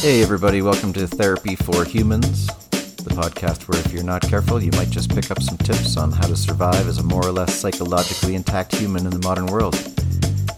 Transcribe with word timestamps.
Hey, 0.00 0.22
everybody, 0.22 0.62
welcome 0.62 0.92
to 0.92 1.08
Therapy 1.08 1.56
for 1.56 1.84
Humans, 1.84 2.46
the 2.46 3.10
podcast 3.10 3.66
where 3.66 3.80
if 3.80 3.92
you're 3.92 4.04
not 4.04 4.22
careful, 4.22 4.62
you 4.62 4.70
might 4.76 4.90
just 4.90 5.12
pick 5.12 5.28
up 5.32 5.42
some 5.42 5.58
tips 5.58 5.96
on 5.96 6.12
how 6.12 6.28
to 6.28 6.36
survive 6.36 6.86
as 6.86 6.98
a 6.98 7.02
more 7.02 7.26
or 7.26 7.32
less 7.32 7.52
psychologically 7.52 8.36
intact 8.36 8.76
human 8.76 9.06
in 9.06 9.10
the 9.10 9.18
modern 9.26 9.46
world. 9.46 9.74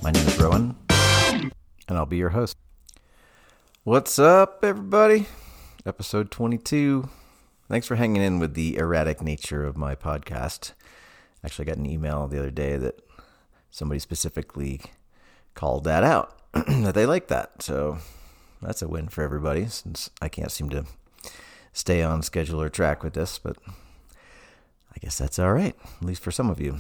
My 0.03 0.11
name 0.11 0.27
is 0.27 0.39
Rowan, 0.39 0.77
and 0.91 1.53
I'll 1.89 2.05
be 2.05 2.18
your 2.18 2.29
host. 2.29 2.55
What's 3.82 4.18
up, 4.18 4.63
everybody? 4.63 5.27
Episode 5.86 6.31
22. 6.31 7.09
Thanks 7.67 7.86
for 7.86 7.96
hanging 7.96 8.21
in 8.21 8.41
with 8.41 8.53
the 8.53 8.77
erratic 8.77 9.22
nature 9.22 9.64
of 9.64 9.75
my 9.75 9.95
podcast. 9.95 10.75
Actually, 11.43 11.64
I 11.64 11.68
got 11.71 11.79
an 11.79 11.86
email 11.86 12.29
the 12.29 12.39
other 12.39 12.50
day 12.50 12.77
that 12.77 13.00
somebody 13.71 14.00
specifically 14.00 14.82
called 15.54 15.85
that 15.85 16.04
out, 16.04 16.36
that 16.53 16.93
they 16.95 17.07
like 17.07 17.29
that. 17.29 17.63
So 17.63 18.00
that's 18.63 18.82
a 18.82 18.89
win 18.89 19.09
for 19.09 19.23
everybody 19.23 19.67
since 19.67 20.11
I 20.21 20.29
can't 20.29 20.53
seem 20.53 20.68
to 20.71 20.85
stay 21.73 22.03
on 22.03 22.23
schedule 22.23 22.61
or 22.61 22.68
track 22.68 23.03
with 23.03 23.14
this, 23.14 23.39
but 23.39 23.57
I 23.67 24.99
guess 25.01 25.18
that's 25.18 25.39
all 25.39 25.53
right, 25.53 25.75
at 26.01 26.07
least 26.07 26.23
for 26.23 26.31
some 26.31 26.51
of 26.51 26.61
you. 26.61 26.79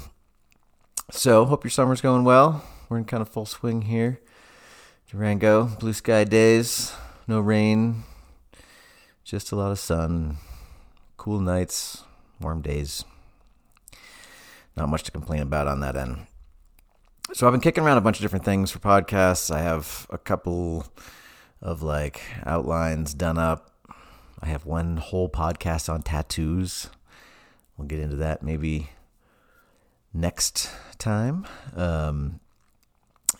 So, 1.10 1.44
hope 1.44 1.64
your 1.64 1.70
summer's 1.70 2.00
going 2.00 2.24
well. 2.24 2.64
We're 2.88 2.98
in 2.98 3.04
kind 3.04 3.20
of 3.20 3.28
full 3.28 3.46
swing 3.46 3.82
here. 3.82 4.20
Durango, 5.08 5.64
blue 5.64 5.92
sky 5.92 6.24
days, 6.24 6.92
no 7.26 7.40
rain, 7.40 8.04
just 9.24 9.50
a 9.50 9.56
lot 9.56 9.72
of 9.72 9.78
sun, 9.78 10.36
cool 11.16 11.40
nights, 11.40 12.04
warm 12.40 12.62
days. 12.62 13.04
Not 14.76 14.88
much 14.88 15.02
to 15.04 15.10
complain 15.10 15.42
about 15.42 15.66
on 15.66 15.80
that 15.80 15.96
end. 15.96 16.26
So, 17.32 17.46
I've 17.46 17.52
been 17.52 17.60
kicking 17.60 17.84
around 17.84 17.98
a 17.98 18.02
bunch 18.02 18.18
of 18.18 18.22
different 18.22 18.44
things 18.44 18.70
for 18.70 18.78
podcasts. 18.80 19.54
I 19.54 19.62
have 19.62 20.06
a 20.10 20.18
couple 20.18 20.86
of 21.62 21.82
like 21.82 22.22
outlines 22.44 23.14
done 23.14 23.38
up. 23.38 23.70
I 24.42 24.46
have 24.46 24.64
one 24.64 24.96
whole 24.96 25.28
podcast 25.28 25.92
on 25.92 26.02
tattoos. 26.02 26.88
We'll 27.76 27.88
get 27.88 28.00
into 28.00 28.16
that 28.16 28.42
maybe 28.42 28.90
next 30.12 30.70
time. 30.98 31.46
Um, 31.76 32.40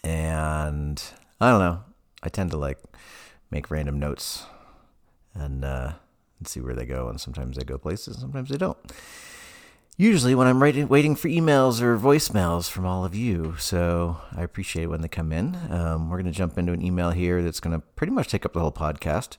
and 0.05 1.03
I 1.41 1.51
don't 1.51 1.61
know. 1.61 1.83
I 2.23 2.29
tend 2.29 2.51
to 2.51 2.57
like 2.57 2.79
make 3.51 3.71
random 3.71 3.98
notes 3.98 4.45
and 5.35 5.65
uh, 5.65 5.93
and 6.39 6.48
see 6.48 6.61
where 6.61 6.75
they 6.75 6.87
go. 6.87 7.09
And 7.09 7.21
sometimes 7.21 7.57
they 7.57 7.65
go 7.65 7.79
places, 7.79 8.19
sometimes 8.19 8.51
they 8.51 8.59
don't 8.59 8.79
usually 10.01 10.34
when 10.34 10.47
I'm 10.47 10.59
waiting 10.59 11.15
for 11.15 11.29
emails 11.29 11.83
or 11.83 11.98
voicemails 11.98 12.70
from 12.70 12.87
all 12.87 13.05
of 13.05 13.15
you. 13.15 13.55
So 13.59 14.17
I 14.34 14.42
appreciate 14.42 14.87
when 14.87 15.03
they 15.03 15.09
come 15.09 15.31
in. 15.31 15.59
Um, 15.70 16.09
we're 16.09 16.17
going 16.17 16.33
to 16.33 16.37
jump 16.37 16.57
into 16.57 16.73
an 16.73 16.81
email 16.81 17.11
here 17.11 17.42
that's 17.42 17.61
going 17.61 17.79
to 17.79 17.87
pretty 17.97 18.15
much 18.15 18.29
take 18.29 18.47
up 18.47 18.55
the 18.55 18.61
whole 18.61 18.73
podcast. 18.73 19.37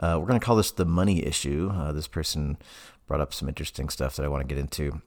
Uh, 0.00 0.16
we're 0.18 0.26
going 0.26 0.40
to 0.40 0.44
call 0.44 0.56
this 0.56 0.72
the 0.72 0.84
money 0.84 1.24
issue. 1.24 1.70
Uh, 1.72 1.92
this 1.92 2.08
person 2.08 2.58
brought 3.06 3.20
up 3.20 3.32
some 3.32 3.48
interesting 3.48 3.88
stuff 3.88 4.16
that 4.16 4.24
I 4.24 4.28
want 4.28 4.40
to 4.40 4.52
get 4.52 4.60
into. 4.60 5.00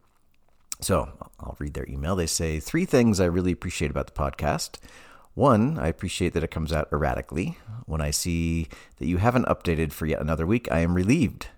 So 0.79 1.11
I'll 1.41 1.57
read 1.59 1.73
their 1.73 1.89
email. 1.89 2.15
They 2.15 2.25
say 2.25 2.61
three 2.61 2.85
things 2.85 3.19
I 3.19 3.25
really 3.25 3.51
appreciate 3.51 3.91
about 3.91 4.07
the 4.07 4.13
podcast. 4.13 4.77
One, 5.33 5.77
I 5.77 5.89
appreciate 5.89 6.31
that 6.35 6.43
it 6.45 6.51
comes 6.51 6.71
out 6.71 6.87
erratically. 6.93 7.57
When 7.85 7.99
I 7.99 8.11
see 8.11 8.69
that 8.99 9.07
you 9.07 9.17
haven't 9.17 9.47
updated 9.47 9.91
for 9.91 10.05
yet 10.05 10.21
another 10.21 10.47
week, 10.47 10.71
I 10.71 10.79
am 10.79 10.93
relieved. 10.93 11.49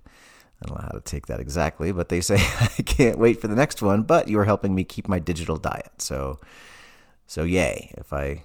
I 0.62 0.68
don't 0.68 0.78
know 0.78 0.84
how 0.84 0.98
to 0.98 1.02
take 1.02 1.28
that 1.28 1.40
exactly, 1.40 1.92
but 1.92 2.10
they 2.10 2.22
say 2.22 2.36
I 2.60 2.82
can't 2.84 3.20
wait 3.20 3.40
for 3.40 3.48
the 3.48 3.56
next 3.56 3.82
one. 3.82 4.04
But 4.04 4.28
you 4.28 4.40
are 4.40 4.46
helping 4.46 4.74
me 4.74 4.84
keep 4.84 5.08
my 5.08 5.20
digital 5.20 5.58
diet, 5.58 6.02
so 6.02 6.40
so 7.28 7.44
yay! 7.44 7.94
If 7.98 8.12
I 8.14 8.44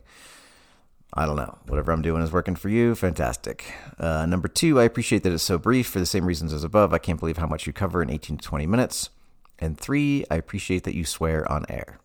I 1.15 1.27
don't 1.27 1.37
know 1.37 1.59
whatever 1.67 1.93
I'm 1.93 2.03
doing 2.03 2.23
is 2.23 2.33
working 2.33 2.57
for 2.57 2.69
you, 2.69 2.95
fantastic. 2.95 3.73
Uh, 3.99 4.25
number 4.27 4.49
two, 4.49 4.81
I 4.81 4.85
appreciate 4.85 5.23
that 5.25 5.33
it's 5.33 5.43
so 5.43 5.59
brief 5.59 5.87
for 5.89 5.99
the 5.99 6.07
same 6.07 6.25
reasons 6.25 6.53
as 6.53 6.65
above. 6.65 6.95
I 6.95 6.99
can't 6.99 7.21
believe 7.21 7.37
how 7.37 7.47
much 7.47 7.67
you 7.67 7.73
cover 7.73 8.03
in 8.03 8.09
18 8.11 8.39
to 8.39 8.43
20 8.43 8.67
minutes. 8.67 9.11
And 9.59 9.79
three, 9.79 10.25
I 10.31 10.37
appreciate 10.37 10.85
that 10.85 10.95
you 10.95 11.05
swear 11.05 11.51
on 11.53 11.67
air. 11.69 11.99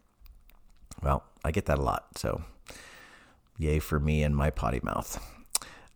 Well, 1.02 1.24
I 1.44 1.52
get 1.52 1.66
that 1.68 1.80
a 1.80 1.82
lot, 1.82 2.18
so 2.18 2.44
yay 3.58 3.80
for 3.80 4.00
me 4.00 4.24
and 4.24 4.36
my 4.36 4.50
potty 4.50 4.82
mouth. 4.84 5.24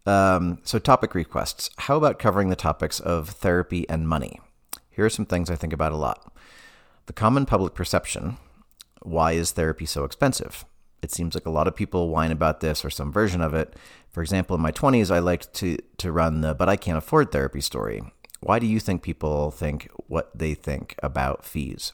Um, 0.05 0.59
so, 0.63 0.79
topic 0.79 1.13
requests. 1.13 1.69
How 1.77 1.97
about 1.97 2.19
covering 2.19 2.49
the 2.49 2.55
topics 2.55 2.99
of 2.99 3.29
therapy 3.29 3.87
and 3.89 4.07
money? 4.07 4.39
Here 4.89 5.05
are 5.05 5.09
some 5.09 5.25
things 5.25 5.49
I 5.49 5.55
think 5.55 5.73
about 5.73 5.91
a 5.91 5.97
lot. 5.97 6.33
The 7.05 7.13
common 7.13 7.45
public 7.45 7.73
perception 7.73 8.37
why 9.03 9.33
is 9.33 9.51
therapy 9.51 9.85
so 9.85 10.03
expensive? 10.03 10.65
It 11.01 11.11
seems 11.11 11.33
like 11.33 11.45
a 11.45 11.51
lot 11.51 11.67
of 11.67 11.75
people 11.75 12.09
whine 12.09 12.31
about 12.31 12.59
this 12.59 12.85
or 12.85 12.89
some 12.89 13.11
version 13.11 13.41
of 13.41 13.53
it. 13.53 13.75
For 14.09 14.21
example, 14.21 14.55
in 14.55 14.61
my 14.61 14.71
20s, 14.71 15.09
I 15.09 15.19
liked 15.19 15.53
to, 15.55 15.77
to 15.97 16.11
run 16.11 16.41
the 16.41 16.53
but 16.53 16.69
I 16.69 16.75
can't 16.75 16.97
afford 16.97 17.31
therapy 17.31 17.61
story. 17.61 18.03
Why 18.39 18.59
do 18.59 18.67
you 18.67 18.79
think 18.79 19.01
people 19.01 19.51
think 19.51 19.89
what 20.07 20.29
they 20.37 20.53
think 20.53 20.95
about 21.01 21.45
fees? 21.45 21.93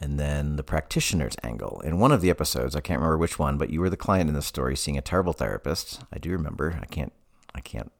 And 0.00 0.18
then 0.18 0.56
the 0.56 0.62
practitioner's 0.62 1.36
angle. 1.42 1.80
In 1.84 1.98
one 1.98 2.12
of 2.12 2.20
the 2.20 2.30
episodes, 2.30 2.74
I 2.74 2.80
can't 2.80 3.00
remember 3.00 3.18
which 3.18 3.38
one, 3.38 3.58
but 3.58 3.70
you 3.70 3.80
were 3.80 3.90
the 3.90 3.96
client 3.96 4.28
in 4.28 4.34
the 4.34 4.42
story 4.42 4.76
seeing 4.76 4.96
a 4.96 5.02
terrible 5.02 5.32
therapist. 5.32 6.02
I 6.12 6.18
do 6.18 6.30
remember. 6.30 6.78
I 6.80 6.86
can't 6.86 7.12
I 7.54 7.60
can't 7.60 7.92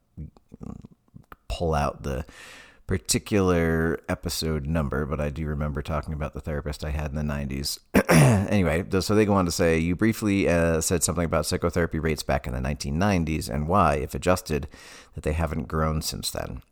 pull 1.49 1.75
out 1.75 2.03
the 2.03 2.25
particular 2.87 4.01
episode 4.09 4.67
number, 4.67 5.07
but 5.07 5.21
I 5.21 5.31
do 5.31 5.47
remember 5.47 5.81
talking 5.83 6.13
about 6.13 6.35
the 6.35 6.41
therapist 6.41 6.85
I 6.85 6.91
had 6.91 7.11
in 7.11 7.17
the 7.17 7.23
90s. 7.23 7.79
anyway, 8.51 8.85
so 9.01 9.15
they 9.15 9.25
go 9.25 9.35
on 9.35 9.45
to 9.45 9.53
say 9.53 9.79
you 9.79 9.95
briefly 9.95 10.49
uh, 10.49 10.81
said 10.81 11.05
something 11.05 11.25
about 11.25 11.47
psychotherapy 11.47 12.01
rates 12.01 12.25
back 12.25 12.49
in 12.49 12.53
the 12.53 12.59
1990s 12.59 13.49
and 13.49 13.69
why, 13.69 13.95
if 13.95 14.15
adjusted, 14.15 14.67
that 15.15 15.23
they 15.23 15.35
haven't 15.35 15.69
grown 15.69 16.03
since 16.03 16.33
then. 16.33 16.63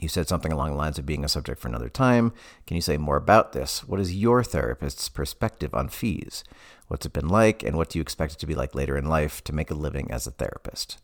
You 0.00 0.08
said 0.08 0.28
something 0.28 0.52
along 0.52 0.70
the 0.70 0.76
lines 0.76 0.98
of 0.98 1.06
being 1.06 1.24
a 1.24 1.28
subject 1.28 1.60
for 1.60 1.68
another 1.68 1.88
time. 1.88 2.32
Can 2.66 2.74
you 2.74 2.80
say 2.80 2.96
more 2.96 3.16
about 3.16 3.52
this? 3.52 3.86
What 3.86 4.00
is 4.00 4.14
your 4.14 4.42
therapist's 4.42 5.08
perspective 5.08 5.72
on 5.72 5.88
fees? 5.88 6.42
What's 6.88 7.06
it 7.06 7.12
been 7.12 7.28
like, 7.28 7.62
and 7.62 7.76
what 7.76 7.90
do 7.90 7.98
you 7.98 8.02
expect 8.02 8.34
it 8.34 8.38
to 8.40 8.46
be 8.46 8.54
like 8.54 8.74
later 8.74 8.96
in 8.96 9.08
life 9.08 9.42
to 9.44 9.54
make 9.54 9.70
a 9.70 9.74
living 9.74 10.10
as 10.10 10.26
a 10.26 10.32
therapist? 10.32 10.98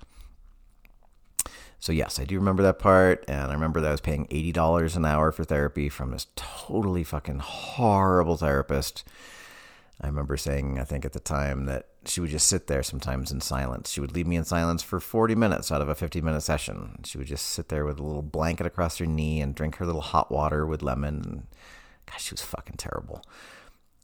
So, 1.79 1.93
yes, 1.93 2.21
I 2.21 2.25
do 2.25 2.37
remember 2.37 2.63
that 2.63 2.79
part. 2.79 3.25
And 3.27 3.51
I 3.51 3.55
remember 3.55 3.81
that 3.81 3.89
I 3.89 3.93
was 3.93 4.03
paying 4.03 4.27
$80 4.27 4.97
an 4.97 5.07
hour 5.07 5.33
for 5.33 5.45
therapy 5.45 5.89
from 5.89 6.11
this 6.11 6.27
totally 6.37 7.05
fucking 7.05 7.39
horrible 7.39 8.37
therapist. 8.37 9.03
I 10.01 10.07
remember 10.07 10.37
saying, 10.37 10.79
I 10.79 10.85
think 10.85 11.07
at 11.07 11.15
the 11.15 11.21
time, 11.21 11.65
that 11.67 11.90
she 12.07 12.21
would 12.21 12.31
just 12.31 12.49
sit 12.49 12.67
there 12.67 12.83
sometimes 12.83 13.31
in 13.31 13.41
silence. 13.41 13.91
She 13.91 14.01
would 14.01 14.15
leave 14.15 14.27
me 14.27 14.37
in 14.37 14.45
silence 14.45 14.83
for 14.83 15.01
40 15.01 15.35
minutes 15.35 15.71
out 15.71 15.83
of 15.83 15.89
a 15.89 15.95
50 15.95 16.21
minute 16.21 16.43
session. 16.43 17.01
She 17.05 17.19
would 17.19 17.27
just 17.27 17.47
sit 17.47 17.69
there 17.69 17.85
with 17.85 17.99
a 17.99 18.03
little 18.03 18.23
blanket 18.23 18.67
across 18.67 18.99
her 18.99 19.07
knee 19.07 19.41
and 19.41 19.55
drink 19.55 19.77
her 19.77 19.87
little 19.87 20.01
hot 20.01 20.31
water 20.31 20.67
with 20.67 20.83
lemon. 20.83 21.15
And 21.25 21.47
gosh, 22.07 22.25
she 22.25 22.33
was 22.33 22.43
fucking 22.43 22.77
terrible. 22.77 23.23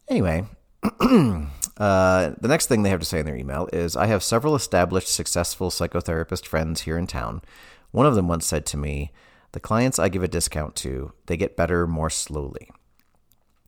Anyway, 0.09 0.45
uh, 1.01 2.31
the 2.41 2.49
next 2.49 2.67
thing 2.67 2.83
they 2.83 2.91
have 2.91 3.01
to 3.01 3.07
say 3.07 3.21
in 3.21 3.27
their 3.27 3.37
email 3.37 3.69
is 3.73 3.97
I 3.97 4.07
have 4.07 4.23
several 4.23 4.55
established, 4.55 5.09
successful 5.09 5.71
psychotherapist 5.71 6.47
friends 6.47 6.83
here 6.83 6.99
in 6.99 7.07
town. 7.07 7.43
One 7.91 8.07
of 8.07 8.15
them 8.15 8.29
once 8.29 8.47
said 8.47 8.67
to 8.67 8.77
me, 8.77 9.13
The 9.53 9.61
clients 9.61 9.99
I 9.99 10.09
give 10.09 10.23
a 10.23 10.29
discount 10.29 10.77
to, 10.77 11.13
they 11.27 11.37
get 11.37 11.57
better 11.57 11.87
more 11.87 12.11
slowly. 12.11 12.71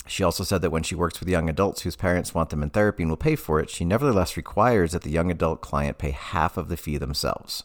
She 0.08 0.24
also 0.24 0.42
said 0.42 0.62
that 0.62 0.70
when 0.70 0.82
she 0.82 0.94
works 0.94 1.20
with 1.20 1.28
young 1.28 1.48
adults 1.48 1.82
whose 1.82 1.96
parents 1.96 2.34
want 2.34 2.50
them 2.50 2.62
in 2.62 2.70
therapy 2.70 3.02
and 3.02 3.10
will 3.10 3.16
pay 3.16 3.36
for 3.36 3.60
it, 3.60 3.68
she 3.70 3.84
nevertheless 3.84 4.36
requires 4.36 4.92
that 4.92 5.02
the 5.02 5.10
young 5.10 5.30
adult 5.30 5.60
client 5.60 5.98
pay 5.98 6.10
half 6.10 6.56
of 6.56 6.68
the 6.68 6.76
fee 6.76 6.96
themselves. 6.96 7.64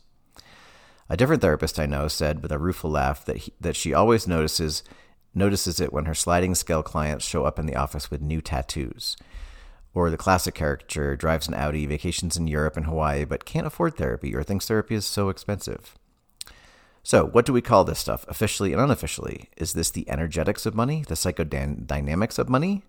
A 1.09 1.17
different 1.17 1.41
therapist 1.41 1.79
I 1.79 1.85
know 1.85 2.07
said 2.07 2.41
with 2.41 2.51
a 2.51 2.59
rueful 2.59 2.89
laugh 2.89 3.25
that 3.25 3.37
he, 3.37 3.53
that 3.61 3.75
she 3.75 3.93
always 3.93 4.27
notices 4.27 4.83
notices 5.33 5.79
it 5.79 5.91
when 5.91 6.05
her 6.05 6.13
sliding 6.13 6.53
scale 6.53 6.83
clients 6.83 7.25
show 7.25 7.43
up 7.43 7.57
in 7.57 7.65
the 7.65 7.75
office 7.75 8.11
with 8.11 8.21
new 8.21 8.41
tattoos. 8.41 9.17
Or 9.93 10.09
the 10.09 10.17
classic 10.17 10.53
caricature 10.53 11.15
drives 11.15 11.47
an 11.47 11.53
Audi, 11.53 11.85
vacations 11.85 12.37
in 12.37 12.47
Europe 12.47 12.77
and 12.77 12.85
Hawaii, 12.85 13.25
but 13.25 13.45
can't 13.45 13.67
afford 13.67 13.95
therapy 13.95 14.35
or 14.35 14.43
thinks 14.43 14.67
therapy 14.67 14.95
is 14.95 15.05
so 15.05 15.29
expensive. 15.29 15.95
So, 17.03 17.25
what 17.25 17.45
do 17.45 17.51
we 17.51 17.61
call 17.61 17.83
this 17.83 17.99
stuff, 17.99 18.25
officially 18.29 18.71
and 18.71 18.81
unofficially? 18.81 19.49
Is 19.57 19.73
this 19.73 19.91
the 19.91 20.09
energetics 20.09 20.65
of 20.65 20.73
money, 20.73 21.03
the 21.05 21.15
psychodynamics 21.15 22.39
of 22.39 22.47
money? 22.47 22.83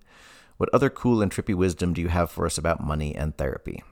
What 0.57 0.71
other 0.73 0.89
cool 0.89 1.21
and 1.21 1.33
trippy 1.33 1.55
wisdom 1.55 1.93
do 1.93 2.01
you 2.01 2.09
have 2.09 2.31
for 2.31 2.47
us 2.47 2.57
about 2.57 2.81
money 2.81 3.13
and 3.15 3.37
therapy? 3.37 3.83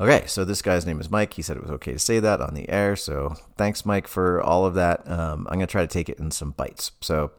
Okay, 0.00 0.24
so 0.26 0.44
this 0.44 0.62
guy's 0.62 0.86
name 0.86 1.00
is 1.00 1.10
Mike. 1.10 1.34
He 1.34 1.42
said 1.42 1.58
it 1.58 1.62
was 1.62 1.70
okay 1.72 1.92
to 1.92 1.98
say 1.98 2.18
that 2.18 2.40
on 2.40 2.54
the 2.54 2.68
air. 2.70 2.96
So, 2.96 3.36
thanks, 3.58 3.84
Mike, 3.84 4.08
for 4.08 4.42
all 4.42 4.64
of 4.64 4.74
that. 4.74 5.06
Um, 5.10 5.46
I'm 5.50 5.58
going 5.58 5.66
to 5.66 5.66
try 5.66 5.82
to 5.82 5.86
take 5.86 6.08
it 6.08 6.18
in 6.18 6.30
some 6.30 6.52
bites. 6.52 6.92
So, 7.02 7.32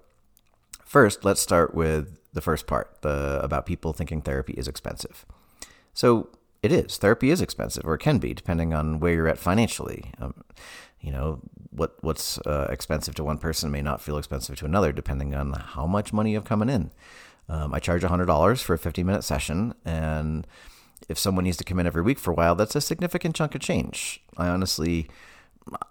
first, 0.86 1.25
let's 1.25 1.42
start 1.42 1.74
with 1.74 2.19
the 2.34 2.42
first 2.42 2.68
part 2.68 3.02
the, 3.02 3.40
about 3.42 3.66
people 3.66 3.94
thinking 3.94 4.22
therapy 4.22 4.54
is 4.54 4.68
expensive. 4.68 5.25
So, 5.94 6.30
it 6.63 6.71
is. 6.71 6.98
Therapy 6.98 7.30
is 7.30 7.42
expensive, 7.42 7.86
or 7.86 7.95
it 7.95 8.00
can 8.00 8.18
be, 8.18 8.33
depending 8.33 8.74
on 8.74 9.00
where 9.00 9.13
you're 9.13 9.27
at 9.27 9.38
financially. 9.38 10.12
Um, 10.19 10.44
you 11.00 11.12
know 11.12 11.39
what 11.69 11.95
what's 12.01 12.39
uh, 12.39 12.68
expensive 12.69 13.13
to 13.15 13.24
one 13.24 13.38
person 13.38 13.69
may 13.69 13.81
not 13.81 14.01
feel 14.01 14.18
expensive 14.18 14.57
to 14.57 14.65
another 14.65 14.92
depending 14.92 15.36
on 15.36 15.54
how 15.54 15.86
much 15.86 16.12
money 16.12 16.31
you 16.31 16.38
have 16.38 16.44
coming 16.44 16.69
in 16.69 16.92
um, 17.50 17.71
i 17.71 17.80
charge 17.80 18.01
$100 18.01 18.62
for 18.63 18.74
a 18.74 18.80
50 18.80 19.04
minute 19.04 19.24
session 19.24 19.75
and 19.86 20.48
if 21.09 21.18
someone 21.18 21.44
needs 21.44 21.57
to 21.57 21.63
come 21.63 21.80
in 21.80 21.88
every 21.88 22.01
week 22.01 22.19
for 22.19 22.31
a 22.31 22.33
while, 22.33 22.56
that's 22.56 22.75
a 22.75 22.81
significant 22.81 23.36
chunk 23.36 23.56
of 23.56 23.62
change. 23.62 24.21
I 24.36 24.48
honestly 24.48 25.09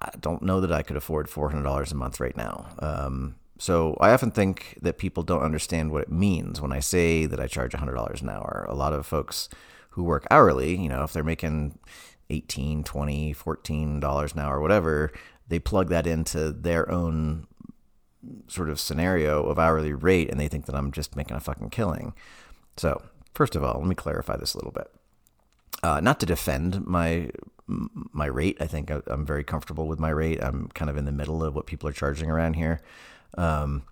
I 0.01 0.11
don't 0.19 0.41
know 0.41 0.63
that 0.63 0.73
I 0.73 0.83
could 0.83 0.97
afford 0.97 1.27
$400 1.27 1.93
a 1.93 1.95
month 1.95 2.19
right 2.19 2.37
now. 2.37 2.69
Um, 2.79 3.37
so 3.59 3.95
I 4.01 4.11
often 4.11 4.31
think 4.31 4.79
that 4.81 4.97
people 4.97 5.23
don't 5.23 5.43
understand 5.43 5.91
what 5.91 6.03
it 6.03 6.11
means 6.11 6.63
when 6.63 6.73
I 6.73 6.81
say 6.81 7.27
that 7.27 7.39
I 7.39 7.47
charge 7.47 7.73
$100 7.73 8.23
an 8.23 8.29
hour. 8.31 8.65
A 8.69 8.75
lot 8.75 8.95
of 8.95 9.05
folks 9.05 9.51
who 9.97 10.05
work 10.05 10.27
hourly, 10.31 10.77
you 10.77 10.91
know, 10.91 11.03
if 11.03 11.13
they're 11.15 11.25
making 11.25 11.79
18, 12.29 12.85
20, 12.85 13.33
14 13.33 13.99
dollars 13.99 14.35
an 14.35 14.41
hour, 14.41 14.61
whatever, 14.61 15.11
they 15.49 15.59
plug 15.59 15.89
that 15.89 16.07
into 16.07 16.53
their 16.53 16.91
own 16.91 17.47
sort 18.47 18.69
of 18.69 18.79
scenario 18.79 19.45
of 19.45 19.59
hourly 19.59 19.95
rate 19.95 20.29
and 20.31 20.39
they 20.39 20.49
think 20.49 20.67
that 20.67 20.75
I'm 20.75 20.93
just 20.93 21.17
making 21.17 21.37
a 21.37 21.41
fucking 21.41 21.71
killing. 21.71 22.13
So, 22.77 23.03
first 23.35 23.57
of 23.57 23.65
all, 23.65 23.79
let 23.79 23.89
me 23.89 23.95
clarify 23.95 24.37
this 24.37 24.53
a 24.53 24.59
little 24.59 24.73
bit. 24.73 24.91
Uh, 25.83 26.01
not 26.01 26.21
to 26.21 26.27
defend 26.27 26.87
my 26.87 27.31
my 27.67 28.27
rate. 28.27 28.59
I 28.61 28.67
think 28.67 28.91
I'm 28.91 29.27
very 29.27 29.43
comfortable 29.43 29.89
with 29.89 29.99
my 29.99 30.11
rate. 30.11 30.43
I'm 30.43 30.69
kind 30.75 30.91
of 30.91 30.97
in 30.97 31.07
the 31.07 31.11
middle 31.11 31.43
of 31.43 31.55
what 31.55 31.67
people 31.67 31.89
are 31.89 31.93
charging 31.93 32.31
around 32.31 32.55
here. 32.55 32.81
Um, 33.37 33.83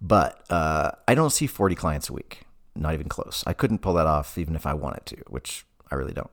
but 0.00 0.44
uh, 0.50 0.92
I 1.08 1.14
don't 1.14 1.30
see 1.30 1.46
40 1.46 1.74
clients 1.74 2.08
a 2.08 2.12
week, 2.12 2.42
not 2.78 2.94
even 2.94 3.08
close. 3.08 3.42
I 3.46 3.52
couldn't 3.52 3.78
pull 3.80 3.94
that 3.94 4.06
off 4.06 4.38
even 4.38 4.54
if 4.56 4.66
I 4.66 4.74
wanted 4.74 5.06
to, 5.06 5.16
which 5.28 5.66
I 5.90 5.94
really 5.94 6.12
don't. 6.12 6.30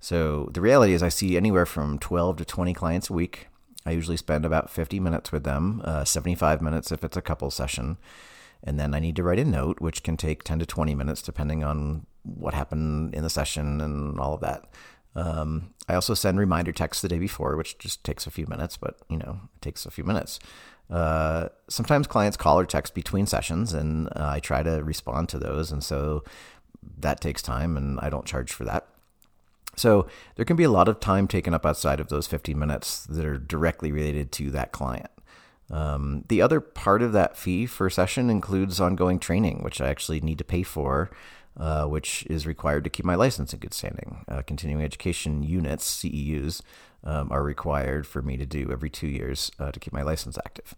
So 0.00 0.50
the 0.52 0.60
reality 0.60 0.92
is, 0.92 1.02
I 1.02 1.08
see 1.08 1.36
anywhere 1.36 1.64
from 1.64 1.98
12 1.98 2.36
to 2.38 2.44
20 2.44 2.74
clients 2.74 3.08
a 3.08 3.14
week. 3.14 3.48
I 3.86 3.92
usually 3.92 4.16
spend 4.16 4.44
about 4.44 4.70
50 4.70 5.00
minutes 5.00 5.32
with 5.32 5.44
them, 5.44 5.80
uh, 5.84 6.04
75 6.04 6.60
minutes 6.60 6.92
if 6.92 7.04
it's 7.04 7.16
a 7.16 7.22
couple 7.22 7.50
session. 7.50 7.96
And 8.62 8.78
then 8.78 8.94
I 8.94 8.98
need 8.98 9.16
to 9.16 9.22
write 9.22 9.38
a 9.38 9.44
note, 9.44 9.80
which 9.80 10.02
can 10.02 10.16
take 10.16 10.42
10 10.42 10.58
to 10.58 10.66
20 10.66 10.94
minutes 10.94 11.22
depending 11.22 11.64
on 11.64 12.06
what 12.22 12.54
happened 12.54 13.14
in 13.14 13.22
the 13.22 13.30
session 13.30 13.80
and 13.80 14.18
all 14.18 14.34
of 14.34 14.40
that. 14.40 14.66
Um, 15.14 15.74
I 15.88 15.94
also 15.94 16.14
send 16.14 16.38
reminder 16.38 16.72
texts 16.72 17.02
the 17.02 17.08
day 17.08 17.18
before, 17.18 17.56
which 17.56 17.78
just 17.78 18.02
takes 18.04 18.26
a 18.26 18.30
few 18.30 18.46
minutes, 18.46 18.76
but 18.76 18.98
you 19.08 19.18
know, 19.18 19.40
it 19.54 19.62
takes 19.62 19.86
a 19.86 19.90
few 19.90 20.04
minutes. 20.04 20.40
Uh, 20.90 21.48
sometimes 21.68 22.06
clients 22.06 22.36
call 22.36 22.58
or 22.58 22.66
text 22.66 22.94
between 22.94 23.26
sessions, 23.26 23.72
and 23.72 24.08
uh, 24.08 24.30
I 24.34 24.40
try 24.40 24.62
to 24.62 24.82
respond 24.84 25.28
to 25.30 25.38
those, 25.38 25.72
and 25.72 25.82
so 25.82 26.24
that 26.98 27.20
takes 27.20 27.42
time, 27.42 27.76
and 27.76 27.98
I 28.00 28.10
don't 28.10 28.26
charge 28.26 28.52
for 28.52 28.64
that. 28.64 28.86
So 29.76 30.06
there 30.36 30.44
can 30.44 30.56
be 30.56 30.64
a 30.64 30.70
lot 30.70 30.88
of 30.88 31.00
time 31.00 31.26
taken 31.26 31.54
up 31.54 31.66
outside 31.66 32.00
of 32.00 32.08
those 32.08 32.26
15 32.26 32.58
minutes 32.58 33.06
that 33.06 33.24
are 33.24 33.38
directly 33.38 33.90
related 33.92 34.30
to 34.32 34.50
that 34.52 34.72
client. 34.72 35.10
Um, 35.70 36.24
the 36.28 36.42
other 36.42 36.60
part 36.60 37.02
of 37.02 37.12
that 37.12 37.36
fee 37.36 37.66
for 37.66 37.88
session 37.90 38.30
includes 38.30 38.80
ongoing 38.80 39.18
training, 39.18 39.62
which 39.62 39.80
I 39.80 39.88
actually 39.88 40.20
need 40.20 40.38
to 40.38 40.44
pay 40.44 40.62
for, 40.62 41.10
uh, 41.56 41.86
which 41.86 42.26
is 42.28 42.46
required 42.46 42.84
to 42.84 42.90
keep 42.90 43.04
my 43.04 43.14
license 43.14 43.52
in 43.52 43.60
good 43.60 43.74
standing. 43.74 44.24
Uh, 44.28 44.42
continuing 44.42 44.84
education 44.84 45.42
units, 45.42 46.02
CEUs, 46.02 46.60
um, 47.04 47.30
are 47.30 47.42
required 47.42 48.06
for 48.06 48.22
me 48.22 48.36
to 48.36 48.46
do 48.46 48.70
every 48.72 48.90
two 48.90 49.06
years 49.06 49.50
uh, 49.58 49.70
to 49.70 49.80
keep 49.80 49.92
my 49.92 50.02
license 50.02 50.38
active. 50.44 50.74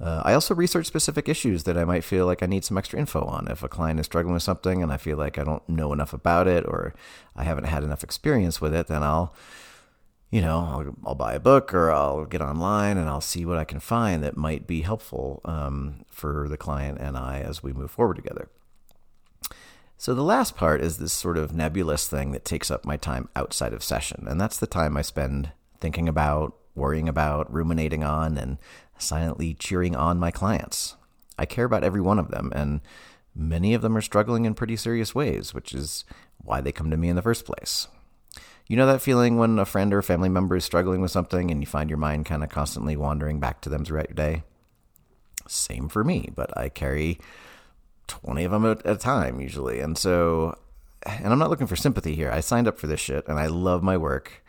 Uh, 0.00 0.22
I 0.24 0.32
also 0.32 0.54
research 0.54 0.86
specific 0.86 1.28
issues 1.28 1.64
that 1.64 1.76
I 1.76 1.84
might 1.84 2.04
feel 2.04 2.24
like 2.24 2.42
I 2.42 2.46
need 2.46 2.64
some 2.64 2.78
extra 2.78 2.98
info 2.98 3.22
on. 3.22 3.48
If 3.48 3.62
a 3.62 3.68
client 3.68 4.00
is 4.00 4.06
struggling 4.06 4.32
with 4.32 4.42
something 4.42 4.82
and 4.82 4.90
I 4.90 4.96
feel 4.96 5.18
like 5.18 5.36
I 5.36 5.44
don't 5.44 5.66
know 5.68 5.92
enough 5.92 6.14
about 6.14 6.48
it 6.48 6.64
or 6.66 6.94
I 7.36 7.44
haven't 7.44 7.64
had 7.64 7.84
enough 7.84 8.02
experience 8.02 8.62
with 8.62 8.74
it, 8.74 8.86
then 8.86 9.02
I'll, 9.02 9.34
you 10.30 10.40
know, 10.40 10.58
I'll, 10.58 10.96
I'll 11.08 11.14
buy 11.14 11.34
a 11.34 11.40
book 11.40 11.74
or 11.74 11.90
I'll 11.90 12.24
get 12.24 12.40
online 12.40 12.96
and 12.96 13.10
I'll 13.10 13.20
see 13.20 13.44
what 13.44 13.58
I 13.58 13.64
can 13.64 13.78
find 13.78 14.22
that 14.22 14.38
might 14.38 14.66
be 14.66 14.82
helpful 14.82 15.42
um, 15.44 16.06
for 16.10 16.48
the 16.48 16.56
client 16.56 16.96
and 16.98 17.18
I 17.18 17.40
as 17.40 17.62
we 17.62 17.74
move 17.74 17.90
forward 17.90 18.16
together. 18.16 18.48
So 20.00 20.14
the 20.14 20.22
last 20.22 20.56
part 20.56 20.80
is 20.80 20.96
this 20.96 21.12
sort 21.12 21.36
of 21.36 21.52
nebulous 21.52 22.08
thing 22.08 22.32
that 22.32 22.46
takes 22.46 22.70
up 22.70 22.86
my 22.86 22.96
time 22.96 23.28
outside 23.36 23.74
of 23.74 23.84
session, 23.84 24.24
and 24.26 24.40
that's 24.40 24.56
the 24.56 24.66
time 24.66 24.96
I 24.96 25.02
spend 25.02 25.52
thinking 25.78 26.08
about, 26.08 26.54
worrying 26.74 27.06
about, 27.06 27.52
ruminating 27.52 28.02
on, 28.02 28.38
and 28.38 28.56
silently 28.96 29.52
cheering 29.52 29.94
on 29.94 30.18
my 30.18 30.30
clients. 30.30 30.96
I 31.38 31.44
care 31.44 31.66
about 31.66 31.84
every 31.84 32.00
one 32.00 32.18
of 32.18 32.30
them, 32.30 32.50
and 32.54 32.80
many 33.34 33.74
of 33.74 33.82
them 33.82 33.94
are 33.94 34.00
struggling 34.00 34.46
in 34.46 34.54
pretty 34.54 34.74
serious 34.74 35.14
ways, 35.14 35.52
which 35.52 35.74
is 35.74 36.06
why 36.38 36.62
they 36.62 36.72
come 36.72 36.90
to 36.90 36.96
me 36.96 37.10
in 37.10 37.16
the 37.16 37.20
first 37.20 37.44
place. 37.44 37.86
You 38.68 38.78
know 38.78 38.86
that 38.86 39.02
feeling 39.02 39.36
when 39.36 39.58
a 39.58 39.66
friend 39.66 39.92
or 39.92 40.00
family 40.00 40.30
member 40.30 40.56
is 40.56 40.64
struggling 40.64 41.02
with 41.02 41.10
something 41.10 41.50
and 41.50 41.60
you 41.60 41.66
find 41.66 41.90
your 41.90 41.98
mind 41.98 42.24
kind 42.24 42.42
of 42.42 42.48
constantly 42.48 42.96
wandering 42.96 43.38
back 43.38 43.60
to 43.60 43.68
them 43.68 43.84
throughout 43.84 44.08
your 44.08 44.16
day? 44.16 44.44
Same 45.46 45.90
for 45.90 46.02
me, 46.02 46.30
but 46.34 46.56
I 46.56 46.70
carry 46.70 47.20
20 48.10 48.44
of 48.44 48.52
them 48.52 48.66
at 48.66 48.84
a 48.84 48.96
time 48.96 49.40
usually. 49.40 49.80
And 49.80 49.96
so, 49.96 50.58
and 51.04 51.32
I'm 51.32 51.38
not 51.38 51.50
looking 51.50 51.66
for 51.66 51.76
sympathy 51.76 52.14
here. 52.14 52.30
I 52.30 52.40
signed 52.40 52.68
up 52.68 52.78
for 52.78 52.86
this 52.86 53.00
shit 53.00 53.26
and 53.28 53.38
I 53.38 53.46
love 53.46 53.82
my 53.82 53.96
work. 53.96 54.44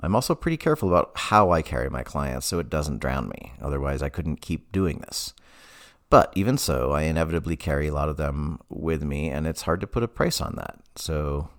I'm 0.00 0.14
also 0.14 0.34
pretty 0.34 0.56
careful 0.56 0.88
about 0.88 1.12
how 1.14 1.50
I 1.50 1.62
carry 1.62 1.90
my 1.90 2.02
clients 2.02 2.46
so 2.46 2.58
it 2.58 2.70
doesn't 2.70 3.00
drown 3.00 3.28
me. 3.28 3.52
Otherwise, 3.60 4.02
I 4.02 4.08
couldn't 4.08 4.40
keep 4.40 4.70
doing 4.70 4.98
this. 4.98 5.34
But 6.10 6.32
even 6.36 6.56
so, 6.56 6.92
I 6.92 7.02
inevitably 7.02 7.56
carry 7.56 7.88
a 7.88 7.94
lot 7.94 8.08
of 8.08 8.16
them 8.16 8.60
with 8.70 9.02
me, 9.02 9.28
and 9.28 9.46
it's 9.46 9.62
hard 9.62 9.80
to 9.82 9.86
put 9.86 10.02
a 10.02 10.08
price 10.08 10.40
on 10.40 10.54
that. 10.56 10.78
So, 10.96 11.50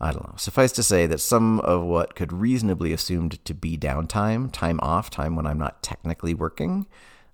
I 0.00 0.12
don't 0.12 0.28
know. 0.28 0.36
Suffice 0.36 0.70
to 0.72 0.82
say 0.82 1.06
that 1.06 1.18
some 1.18 1.60
of 1.60 1.82
what 1.82 2.14
could 2.14 2.32
reasonably 2.32 2.92
assumed 2.92 3.44
to 3.44 3.54
be 3.54 3.76
downtime, 3.76 4.52
time 4.52 4.78
off, 4.82 5.10
time 5.10 5.34
when 5.34 5.46
I'm 5.46 5.58
not 5.58 5.82
technically 5.82 6.32
working, 6.32 6.86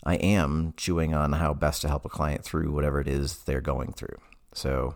I 0.06 0.14
am 0.14 0.73
chewing 0.76 1.14
on 1.14 1.32
how 1.32 1.53
best 1.53 1.82
to 1.82 1.88
help 1.88 2.05
a 2.05 2.08
client 2.08 2.44
through 2.44 2.73
whatever 2.73 3.00
it 3.00 3.08
is 3.08 3.38
they're 3.38 3.61
going 3.61 3.93
through. 3.93 4.17
So, 4.55 4.94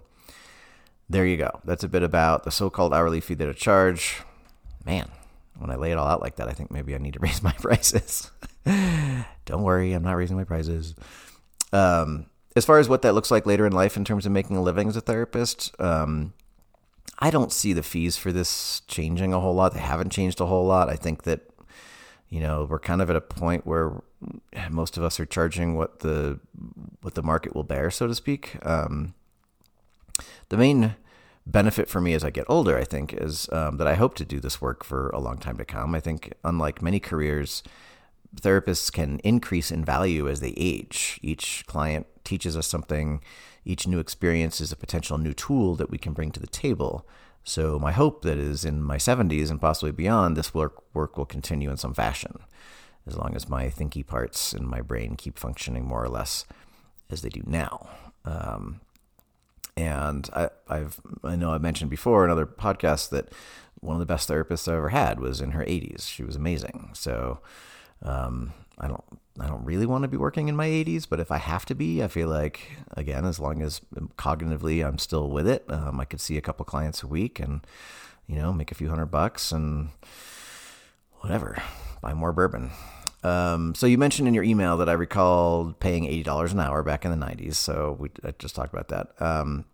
there 1.08 1.26
you 1.26 1.36
go. 1.36 1.60
That's 1.64 1.84
a 1.84 1.88
bit 1.88 2.02
about 2.02 2.44
the 2.44 2.50
so 2.50 2.70
called 2.70 2.94
hourly 2.94 3.20
fee 3.20 3.34
that 3.34 3.48
I 3.48 3.52
charge 3.52 4.22
man, 4.84 5.08
when 5.58 5.70
I 5.70 5.76
lay 5.76 5.92
it 5.92 5.98
all 5.98 6.06
out 6.06 6.20
like 6.20 6.36
that, 6.36 6.48
I 6.48 6.52
think 6.52 6.70
maybe 6.70 6.94
I 6.94 6.98
need 6.98 7.14
to 7.14 7.18
raise 7.22 7.42
my 7.42 7.52
prices. 7.52 8.30
Don't 9.44 9.62
worry, 9.62 9.92
I'm 9.92 10.02
not 10.02 10.16
raising 10.16 10.36
my 10.36 10.44
prices. 10.44 10.94
Um, 11.72 12.26
as 12.56 12.64
far 12.64 12.78
as 12.78 12.88
what 12.88 13.02
that 13.02 13.14
looks 13.14 13.30
like 13.30 13.46
later 13.46 13.66
in 13.66 13.72
life 13.72 13.96
in 13.96 14.04
terms 14.04 14.26
of 14.26 14.32
making 14.32 14.56
a 14.56 14.62
living 14.62 14.88
as 14.88 14.96
a 14.96 15.00
therapist, 15.00 15.74
um, 15.80 16.32
I 17.20 17.30
don't 17.30 17.52
see 17.52 17.72
the 17.72 17.82
fees 17.82 18.16
for 18.16 18.32
this 18.32 18.80
changing 18.88 19.32
a 19.32 19.40
whole 19.40 19.54
lot. 19.54 19.74
They 19.74 19.80
haven't 19.80 20.10
changed 20.10 20.40
a 20.40 20.46
whole 20.46 20.66
lot. 20.66 20.88
I 20.88 20.96
think 20.96 21.24
that 21.24 21.50
you 22.30 22.40
know 22.40 22.66
we're 22.68 22.78
kind 22.78 23.02
of 23.02 23.10
at 23.10 23.16
a 23.16 23.20
point 23.20 23.66
where 23.66 24.02
most 24.70 24.96
of 24.96 25.02
us 25.02 25.20
are 25.20 25.26
charging 25.26 25.76
what 25.76 26.00
the 26.00 26.40
what 27.02 27.14
the 27.14 27.22
market 27.22 27.54
will 27.54 27.64
bear, 27.64 27.90
so 27.90 28.06
to 28.06 28.14
speak. 28.14 28.56
Um, 28.64 29.14
the 30.49 30.56
main 30.56 30.94
benefit 31.46 31.88
for 31.88 32.00
me 32.00 32.14
as 32.14 32.25
I 32.25 32.30
get 32.30 32.44
older, 32.49 32.78
I 32.78 32.84
think, 32.84 33.12
is 33.12 33.49
um, 33.52 33.76
that 33.78 33.87
I 33.87 33.94
hope 33.94 34.14
to 34.16 34.25
do 34.25 34.40
this 34.40 34.60
work 34.60 34.84
for 34.84 35.10
a 35.10 35.18
long 35.18 35.38
time 35.38 35.56
to 35.56 35.64
come. 35.64 35.94
I 35.94 36.00
think, 36.00 36.32
unlike 36.44 36.82
many 36.82 37.00
careers, 37.00 37.62
therapists 38.37 38.92
can 38.92 39.18
increase 39.20 39.70
in 39.70 39.84
value 39.84 40.28
as 40.28 40.40
they 40.40 40.54
age. 40.56 41.18
Each 41.22 41.64
client 41.66 42.06
teaches 42.25 42.56
us 42.56 42.66
something, 42.66 43.22
each 43.64 43.87
new 43.87 43.99
experience 43.99 44.61
is 44.61 44.73
a 44.73 44.76
potential 44.76 45.19
new 45.19 45.35
tool 45.35 45.75
that 45.76 45.90
we 45.90 45.99
can 45.99 46.12
bring 46.12 46.31
to 46.33 46.40
the 46.40 46.47
table. 46.47 47.07
So, 47.45 47.79
my 47.79 47.93
hope 47.93 48.23
that 48.23 48.38
is 48.38 48.64
in 48.64 48.83
my 48.83 48.97
70s 48.97 49.50
and 49.50 49.61
possibly 49.61 49.93
beyond, 49.93 50.37
this 50.37 50.52
work, 50.55 50.83
work 50.95 51.17
will 51.17 51.26
continue 51.26 51.71
in 51.71 51.76
some 51.76 51.95
fashion, 51.95 52.40
as 53.07 53.17
long 53.17 53.35
as 53.35 53.49
my 53.49 53.67
thinky 53.67 54.07
parts 54.07 54.52
in 54.52 54.67
my 54.67 54.81
brain 54.83 55.17
keep 55.17 55.38
functioning 55.38 55.87
more 55.87 56.05
or 56.05 56.09
less 56.09 56.45
as 57.11 57.23
they 57.23 57.29
do 57.29 57.43
now. 57.47 57.88
Um, 58.25 58.81
and 59.76 60.29
I, 60.35 60.50
I've 60.69 61.00
I 61.25 61.37
know 61.37 61.52
I 61.52 61.59
mentioned 61.59 61.90
before 61.90 62.25
in 62.25 62.31
other 62.31 62.47
podcasts 62.47 63.09
that 63.11 63.33
one 63.81 63.97
of 63.97 64.00
the 64.00 64.07
best 64.07 64.29
therapists 64.29 64.71
I 64.71 64.76
ever 64.76 64.90
had 64.90 65.21
was 65.21 65.40
in 65.40 65.52
her 65.52 65.64
80s. 65.64 66.07
She 66.07 66.23
was 66.23 66.37
amazing. 66.37 66.90
So 66.93 67.40
um, 68.02 68.52
I 68.79 68.88
don't 68.88 69.05
I 69.40 69.47
don't 69.47 69.64
really 69.64 69.87
want 69.87 70.02
to 70.02 70.09
be 70.09 70.16
working 70.16 70.49
in 70.49 70.56
my 70.56 70.68
80s, 70.68 71.06
but 71.09 71.18
if 71.18 71.32
I 71.32 71.38
have 71.38 71.64
to 71.66 71.75
be, 71.75 72.02
I 72.02 72.09
feel 72.09 72.28
like 72.28 72.73
again, 72.97 73.25
as 73.25 73.40
long 73.40 73.62
as 73.62 73.80
cognitively 74.16 74.87
I'm 74.87 74.99
still 74.99 75.30
with 75.30 75.49
it, 75.49 75.64
um, 75.68 75.99
I 75.99 76.04
could 76.04 76.20
see 76.20 76.37
a 76.37 76.42
couple 76.42 76.64
clients 76.64 77.02
a 77.02 77.06
week 77.06 77.40
and 77.40 77.66
you 78.26 78.37
know 78.37 78.52
make 78.52 78.70
a 78.70 78.75
few 78.75 78.90
hundred 78.90 79.06
bucks 79.06 79.50
and 79.50 79.90
whatever, 81.20 81.62
buy 82.02 82.12
more 82.12 82.32
bourbon. 82.32 82.70
Um, 83.23 83.75
so 83.75 83.87
you 83.87 83.99
mentioned 83.99 84.28
in 84.28 84.35
your 84.35 84.44
email 84.44 84.76
that 84.78 84.88
I 84.88 84.92
recalled 84.92 85.80
paying 85.80 86.04
eighty 86.04 86.23
dollars 86.23 86.52
an 86.52 86.61
hour 86.61 86.82
back 86.82 87.04
in 87.04 87.11
the 87.11 87.26
'90s. 87.26 87.54
So 87.54 87.97
we 87.99 88.11
I 88.23 88.32
just 88.38 88.54
talked 88.54 88.73
about 88.73 88.88
that, 88.88 89.20
um, 89.23 89.64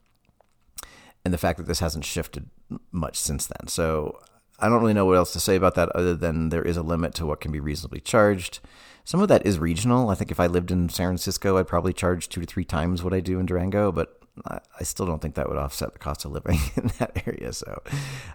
and 1.24 1.34
the 1.34 1.38
fact 1.38 1.58
that 1.58 1.66
this 1.66 1.80
hasn't 1.80 2.04
shifted 2.04 2.50
much 2.92 3.18
since 3.18 3.46
then. 3.46 3.68
So 3.68 4.20
I 4.58 4.68
don't 4.68 4.80
really 4.80 4.94
know 4.94 5.04
what 5.06 5.16
else 5.16 5.32
to 5.34 5.40
say 5.40 5.56
about 5.56 5.74
that 5.74 5.90
other 5.90 6.14
than 6.14 6.48
there 6.48 6.62
is 6.62 6.76
a 6.76 6.82
limit 6.82 7.14
to 7.14 7.26
what 7.26 7.40
can 7.40 7.52
be 7.52 7.60
reasonably 7.60 8.00
charged. 8.00 8.60
Some 9.04 9.20
of 9.20 9.28
that 9.28 9.46
is 9.46 9.58
regional. 9.58 10.10
I 10.10 10.14
think 10.14 10.30
if 10.30 10.40
I 10.40 10.46
lived 10.46 10.70
in 10.70 10.88
San 10.88 11.08
Francisco, 11.08 11.58
I'd 11.58 11.68
probably 11.68 11.92
charge 11.92 12.28
two 12.28 12.40
to 12.40 12.46
three 12.46 12.64
times 12.64 13.02
what 13.02 13.14
I 13.14 13.20
do 13.20 13.38
in 13.38 13.46
Durango, 13.46 13.92
but 13.92 14.20
I 14.48 14.82
still 14.82 15.06
don't 15.06 15.22
think 15.22 15.34
that 15.36 15.48
would 15.48 15.56
offset 15.56 15.92
the 15.92 15.98
cost 15.98 16.24
of 16.24 16.32
living 16.32 16.58
in 16.76 16.90
that 16.98 17.26
area. 17.26 17.52
So, 17.52 17.82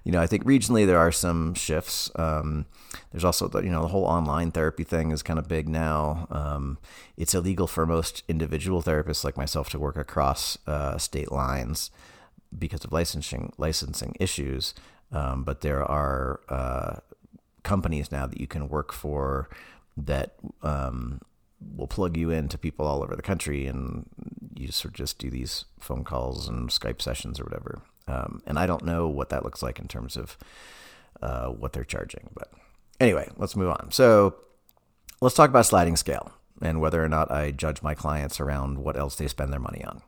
you 0.03 0.11
know, 0.11 0.21
I 0.21 0.27
think 0.27 0.45
regionally 0.45 0.87
there 0.87 0.97
are 0.97 1.11
some 1.11 1.53
shifts. 1.53 2.09
Um, 2.15 2.65
there's 3.11 3.25
also 3.25 3.47
the, 3.47 3.61
you 3.61 3.69
know, 3.69 3.81
the 3.81 3.89
whole 3.89 4.05
online 4.05 4.51
therapy 4.51 4.83
thing 4.83 5.11
is 5.11 5.21
kind 5.21 5.37
of 5.37 5.47
big 5.47 5.69
now. 5.69 6.27
Um, 6.31 6.79
it's 7.17 7.35
illegal 7.35 7.67
for 7.67 7.85
most 7.85 8.23
individual 8.27 8.81
therapists 8.81 9.23
like 9.23 9.37
myself 9.37 9.69
to 9.71 9.79
work 9.79 9.97
across 9.97 10.57
uh, 10.67 10.97
state 10.97 11.31
lines. 11.31 11.91
because 12.57 12.83
of 12.83 12.91
licensing 12.91 13.53
licensing 13.57 14.15
issues. 14.19 14.73
Um, 15.11 15.43
but 15.43 15.61
there 15.61 15.83
are 15.83 16.39
uh, 16.49 16.95
companies 17.63 18.11
now 18.11 18.27
that 18.27 18.39
you 18.39 18.47
can 18.47 18.69
work 18.69 18.93
for 18.93 19.49
that 19.97 20.35
um, 20.63 21.21
will 21.75 21.87
plug 21.87 22.17
you 22.17 22.29
into 22.29 22.57
people 22.57 22.85
all 22.87 23.03
over 23.03 23.15
the 23.15 23.21
country, 23.21 23.67
and 23.67 24.05
you 24.55 24.71
sort 24.71 24.93
of 24.93 24.97
just 24.97 25.17
do 25.19 25.29
these 25.29 25.65
phone 25.79 26.03
calls 26.03 26.47
and 26.47 26.69
Skype 26.69 27.01
sessions 27.01 27.39
or 27.39 27.43
whatever. 27.43 27.81
Um, 28.07 28.41
and 28.45 28.57
I 28.57 28.65
don't 28.65 28.85
know 28.85 29.07
what 29.07 29.29
that 29.29 29.43
looks 29.43 29.61
like 29.61 29.79
in 29.79 29.87
terms 29.87 30.17
of 30.17 30.37
uh, 31.21 31.47
what 31.47 31.73
they're 31.73 31.83
charging, 31.83 32.29
but 32.33 32.51
anyway, 32.99 33.29
let's 33.37 33.55
move 33.55 33.69
on. 33.69 33.91
So 33.91 34.35
let's 35.21 35.35
talk 35.35 35.49
about 35.49 35.65
sliding 35.65 35.95
scale 35.95 36.31
and 36.61 36.79
whether 36.81 37.03
or 37.03 37.09
not 37.09 37.31
I 37.31 37.51
judge 37.51 37.81
my 37.81 37.95
clients 37.95 38.39
around 38.39 38.79
what 38.79 38.97
else 38.97 39.15
they 39.15 39.27
spend 39.27 39.51
their 39.51 39.59
money 39.59 39.83
on. 39.83 40.01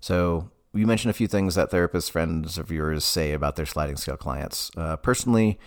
So 0.00 0.50
you 0.76 0.86
mentioned 0.86 1.10
a 1.10 1.14
few 1.14 1.26
things 1.26 1.54
that 1.54 1.70
therapists, 1.70 2.10
friends 2.10 2.58
of 2.58 2.70
yours 2.70 3.04
say 3.04 3.32
about 3.32 3.56
their 3.56 3.66
sliding 3.66 3.96
scale 3.96 4.16
clients. 4.16 4.70
Uh, 4.76 4.96
personally, 4.96 5.58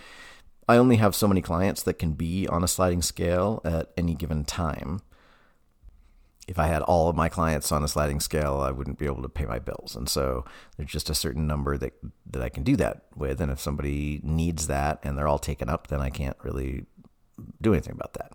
I 0.68 0.76
only 0.76 0.96
have 0.96 1.14
so 1.14 1.26
many 1.26 1.42
clients 1.42 1.82
that 1.82 1.94
can 1.94 2.12
be 2.12 2.46
on 2.46 2.62
a 2.62 2.68
sliding 2.68 3.02
scale 3.02 3.60
at 3.64 3.90
any 3.96 4.14
given 4.14 4.44
time. 4.44 5.00
If 6.46 6.58
I 6.58 6.66
had 6.66 6.82
all 6.82 7.08
of 7.08 7.16
my 7.16 7.28
clients 7.28 7.70
on 7.70 7.84
a 7.84 7.88
sliding 7.88 8.20
scale, 8.20 8.60
I 8.60 8.70
wouldn't 8.70 8.98
be 8.98 9.06
able 9.06 9.22
to 9.22 9.28
pay 9.28 9.46
my 9.46 9.58
bills. 9.58 9.94
And 9.94 10.08
so 10.08 10.44
there's 10.76 10.90
just 10.90 11.10
a 11.10 11.14
certain 11.14 11.46
number 11.46 11.76
that, 11.78 11.92
that 12.26 12.42
I 12.42 12.48
can 12.48 12.62
do 12.62 12.76
that 12.76 13.04
with. 13.14 13.40
And 13.40 13.50
if 13.50 13.60
somebody 13.60 14.20
needs 14.22 14.66
that 14.66 15.00
and 15.02 15.16
they're 15.16 15.28
all 15.28 15.38
taken 15.38 15.68
up, 15.68 15.88
then 15.88 16.00
I 16.00 16.10
can't 16.10 16.36
really 16.42 16.86
do 17.60 17.72
anything 17.72 17.94
about 17.94 18.14
that. 18.14 18.32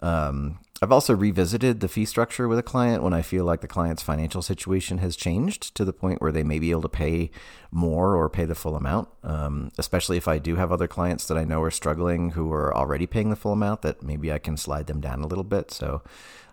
Um, 0.00 0.58
I've 0.82 0.92
also 0.92 1.14
revisited 1.14 1.80
the 1.80 1.88
fee 1.88 2.04
structure 2.04 2.48
with 2.48 2.58
a 2.58 2.62
client 2.62 3.02
when 3.02 3.14
I 3.14 3.22
feel 3.22 3.44
like 3.44 3.62
the 3.62 3.66
client's 3.66 4.02
financial 4.02 4.42
situation 4.42 4.98
has 4.98 5.16
changed 5.16 5.74
to 5.74 5.86
the 5.86 5.92
point 5.92 6.20
where 6.20 6.32
they 6.32 6.42
may 6.42 6.58
be 6.58 6.70
able 6.70 6.82
to 6.82 6.88
pay 6.88 7.30
more 7.70 8.14
or 8.14 8.28
pay 8.28 8.44
the 8.44 8.54
full 8.54 8.76
amount. 8.76 9.08
Um, 9.22 9.72
especially 9.78 10.18
if 10.18 10.28
I 10.28 10.38
do 10.38 10.56
have 10.56 10.70
other 10.70 10.86
clients 10.86 11.26
that 11.28 11.38
I 11.38 11.44
know 11.44 11.62
are 11.62 11.70
struggling 11.70 12.30
who 12.30 12.52
are 12.52 12.76
already 12.76 13.06
paying 13.06 13.30
the 13.30 13.36
full 13.36 13.52
amount, 13.52 13.82
that 13.82 14.02
maybe 14.02 14.30
I 14.30 14.38
can 14.38 14.58
slide 14.58 14.86
them 14.86 15.00
down 15.00 15.22
a 15.22 15.26
little 15.26 15.44
bit. 15.44 15.70
So 15.70 16.02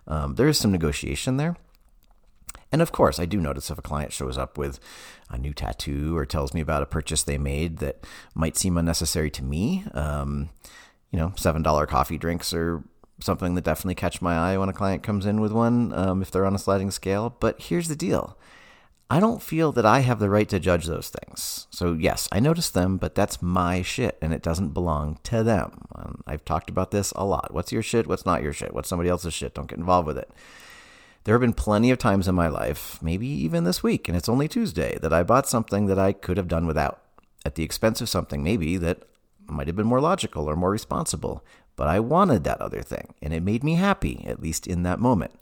um, 0.06 0.36
there 0.36 0.48
is 0.48 0.58
some 0.58 0.72
negotiation 0.72 1.36
there. 1.36 1.56
And 2.72 2.80
of 2.80 2.92
course, 2.92 3.20
I 3.20 3.26
do 3.26 3.40
notice 3.40 3.70
if 3.70 3.78
a 3.78 3.82
client 3.82 4.12
shows 4.12 4.38
up 4.38 4.56
with 4.56 4.80
a 5.28 5.36
new 5.36 5.52
tattoo 5.52 6.16
or 6.16 6.24
tells 6.24 6.54
me 6.54 6.60
about 6.60 6.82
a 6.82 6.86
purchase 6.86 7.22
they 7.22 7.38
made 7.38 7.78
that 7.78 8.06
might 8.34 8.56
seem 8.56 8.78
unnecessary 8.78 9.30
to 9.32 9.44
me. 9.44 9.84
Um, 9.92 10.48
you 11.10 11.18
know, 11.18 11.28
$7 11.36 11.86
coffee 11.86 12.18
drinks 12.18 12.52
are 12.52 12.82
something 13.24 13.54
that 13.54 13.64
definitely 13.64 13.94
catch 13.94 14.22
my 14.22 14.36
eye 14.36 14.58
when 14.58 14.68
a 14.68 14.72
client 14.72 15.02
comes 15.02 15.26
in 15.26 15.40
with 15.40 15.52
one 15.52 15.92
um, 15.94 16.22
if 16.22 16.30
they're 16.30 16.46
on 16.46 16.54
a 16.54 16.58
sliding 16.58 16.90
scale. 16.90 17.36
But 17.40 17.60
here's 17.62 17.88
the 17.88 17.96
deal. 17.96 18.36
I 19.10 19.20
don't 19.20 19.42
feel 19.42 19.70
that 19.72 19.84
I 19.84 20.00
have 20.00 20.18
the 20.18 20.30
right 20.30 20.48
to 20.48 20.58
judge 20.58 20.86
those 20.86 21.10
things. 21.10 21.66
So, 21.70 21.92
yes, 21.92 22.26
I 22.32 22.40
notice 22.40 22.70
them, 22.70 22.96
but 22.96 23.14
that's 23.14 23.42
my 23.42 23.82
shit 23.82 24.18
and 24.22 24.32
it 24.32 24.42
doesn't 24.42 24.70
belong 24.70 25.18
to 25.24 25.42
them. 25.42 25.86
Um, 25.94 26.22
I've 26.26 26.44
talked 26.44 26.70
about 26.70 26.90
this 26.90 27.12
a 27.12 27.24
lot. 27.24 27.52
What's 27.52 27.70
your 27.70 27.82
shit? 27.82 28.06
What's 28.06 28.26
not 28.26 28.42
your 28.42 28.52
shit? 28.52 28.74
What's 28.74 28.88
somebody 28.88 29.10
else's 29.10 29.34
shit? 29.34 29.54
Don't 29.54 29.68
get 29.68 29.78
involved 29.78 30.06
with 30.06 30.18
it. 30.18 30.30
There 31.24 31.34
have 31.34 31.40
been 31.40 31.52
plenty 31.54 31.90
of 31.90 31.98
times 31.98 32.28
in 32.28 32.34
my 32.34 32.48
life, 32.48 32.98
maybe 33.02 33.26
even 33.26 33.64
this 33.64 33.82
week, 33.82 34.08
and 34.08 34.16
it's 34.16 34.28
only 34.28 34.46
Tuesday, 34.46 34.98
that 35.00 35.12
I 35.12 35.22
bought 35.22 35.48
something 35.48 35.86
that 35.86 35.98
I 35.98 36.12
could 36.12 36.36
have 36.36 36.48
done 36.48 36.66
without 36.66 37.00
at 37.46 37.54
the 37.54 37.62
expense 37.62 38.00
of 38.00 38.10
something 38.10 38.42
maybe 38.42 38.76
that 38.76 39.04
might 39.46 39.66
have 39.66 39.76
been 39.76 39.86
more 39.86 40.00
logical 40.00 40.48
or 40.48 40.56
more 40.56 40.70
responsible. 40.70 41.42
But 41.76 41.88
I 41.88 42.00
wanted 42.00 42.44
that 42.44 42.60
other 42.60 42.82
thing, 42.82 43.14
and 43.20 43.32
it 43.32 43.42
made 43.42 43.64
me 43.64 43.74
happy, 43.74 44.24
at 44.26 44.40
least 44.40 44.66
in 44.66 44.84
that 44.84 45.00
moment. 45.00 45.32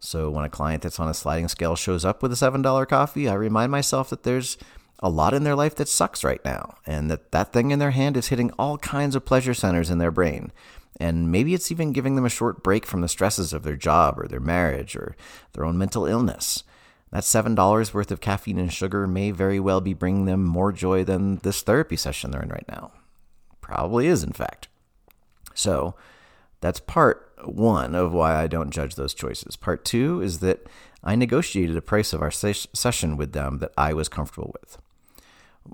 So 0.00 0.30
when 0.30 0.44
a 0.44 0.50
client 0.50 0.82
that's 0.82 1.00
on 1.00 1.08
a 1.08 1.14
sliding 1.14 1.48
scale 1.48 1.74
shows 1.74 2.04
up 2.04 2.22
with 2.22 2.32
a 2.32 2.36
$7 2.36 2.88
coffee, 2.88 3.28
I 3.28 3.34
remind 3.34 3.72
myself 3.72 4.10
that 4.10 4.22
there's 4.22 4.58
a 5.00 5.08
lot 5.08 5.34
in 5.34 5.44
their 5.44 5.54
life 5.54 5.74
that 5.76 5.88
sucks 5.88 6.22
right 6.22 6.44
now, 6.44 6.76
and 6.86 7.10
that 7.10 7.32
that 7.32 7.52
thing 7.52 7.70
in 7.70 7.78
their 7.78 7.92
hand 7.92 8.16
is 8.16 8.28
hitting 8.28 8.50
all 8.58 8.78
kinds 8.78 9.16
of 9.16 9.24
pleasure 9.24 9.54
centers 9.54 9.90
in 9.90 9.98
their 9.98 10.10
brain. 10.10 10.52
And 11.00 11.30
maybe 11.30 11.54
it's 11.54 11.70
even 11.70 11.92
giving 11.92 12.16
them 12.16 12.24
a 12.24 12.30
short 12.30 12.62
break 12.62 12.84
from 12.84 13.00
the 13.00 13.08
stresses 13.08 13.52
of 13.52 13.62
their 13.62 13.76
job 13.76 14.18
or 14.18 14.26
their 14.26 14.40
marriage 14.40 14.96
or 14.96 15.16
their 15.52 15.64
own 15.64 15.78
mental 15.78 16.06
illness. 16.06 16.64
That 17.10 17.22
$7 17.22 17.94
worth 17.94 18.10
of 18.10 18.20
caffeine 18.20 18.58
and 18.58 18.72
sugar 18.72 19.06
may 19.06 19.30
very 19.30 19.60
well 19.60 19.80
be 19.80 19.94
bringing 19.94 20.26
them 20.26 20.44
more 20.44 20.72
joy 20.72 21.04
than 21.04 21.36
this 21.36 21.62
therapy 21.62 21.96
session 21.96 22.30
they're 22.30 22.42
in 22.42 22.50
right 22.50 22.68
now. 22.68 22.92
Probably 23.60 24.08
is, 24.08 24.22
in 24.22 24.32
fact. 24.32 24.67
So 25.58 25.96
that's 26.60 26.80
part 26.80 27.32
one 27.44 27.94
of 27.94 28.12
why 28.12 28.36
I 28.36 28.46
don't 28.46 28.70
judge 28.70 28.94
those 28.94 29.12
choices. 29.12 29.56
Part 29.56 29.84
two 29.84 30.22
is 30.22 30.38
that 30.38 30.66
I 31.02 31.16
negotiated 31.16 31.76
a 31.76 31.82
price 31.82 32.12
of 32.12 32.22
our 32.22 32.30
ses- 32.30 32.68
session 32.72 33.16
with 33.16 33.32
them 33.32 33.58
that 33.58 33.72
I 33.76 33.92
was 33.92 34.08
comfortable 34.08 34.54
with. 34.60 34.78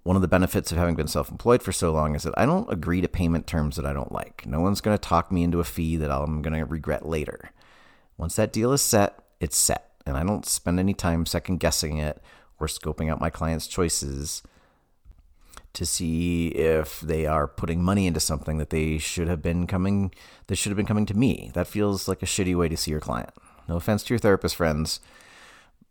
One 0.02 0.16
of 0.16 0.22
the 0.22 0.28
benefits 0.28 0.72
of 0.72 0.78
having 0.78 0.96
been 0.96 1.06
self 1.06 1.30
employed 1.30 1.62
for 1.62 1.70
so 1.70 1.92
long 1.92 2.14
is 2.14 2.24
that 2.24 2.36
I 2.36 2.46
don't 2.46 2.70
agree 2.72 3.00
to 3.00 3.08
payment 3.08 3.46
terms 3.46 3.76
that 3.76 3.86
I 3.86 3.92
don't 3.92 4.10
like. 4.10 4.44
No 4.46 4.60
one's 4.60 4.80
going 4.80 4.96
to 4.96 5.08
talk 5.08 5.30
me 5.30 5.42
into 5.42 5.60
a 5.60 5.64
fee 5.64 5.96
that 5.98 6.10
I'm 6.10 6.42
going 6.42 6.58
to 6.58 6.64
regret 6.64 7.06
later. 7.06 7.50
Once 8.16 8.36
that 8.36 8.52
deal 8.52 8.72
is 8.72 8.82
set, 8.82 9.18
it's 9.38 9.56
set. 9.56 9.90
And 10.06 10.16
I 10.16 10.24
don't 10.24 10.46
spend 10.46 10.80
any 10.80 10.94
time 10.94 11.26
second 11.26 11.60
guessing 11.60 11.98
it 11.98 12.20
or 12.58 12.66
scoping 12.66 13.10
out 13.10 13.20
my 13.20 13.30
client's 13.30 13.66
choices 13.66 14.42
to 15.74 15.84
see 15.84 16.48
if 16.48 17.00
they 17.00 17.26
are 17.26 17.46
putting 17.46 17.82
money 17.82 18.06
into 18.06 18.20
something 18.20 18.58
that 18.58 18.70
they 18.70 18.98
should 18.98 19.28
have 19.28 19.42
been 19.42 19.66
coming 19.66 20.12
that 20.46 20.56
should 20.56 20.70
have 20.70 20.76
been 20.76 20.86
coming 20.86 21.06
to 21.06 21.14
me. 21.14 21.50
That 21.54 21.66
feels 21.66 22.08
like 22.08 22.22
a 22.22 22.26
shitty 22.26 22.56
way 22.56 22.68
to 22.68 22.76
see 22.76 22.90
your 22.90 23.00
client. 23.00 23.30
No 23.68 23.76
offense 23.76 24.02
to 24.04 24.14
your 24.14 24.18
therapist 24.18 24.56
friends. 24.56 25.00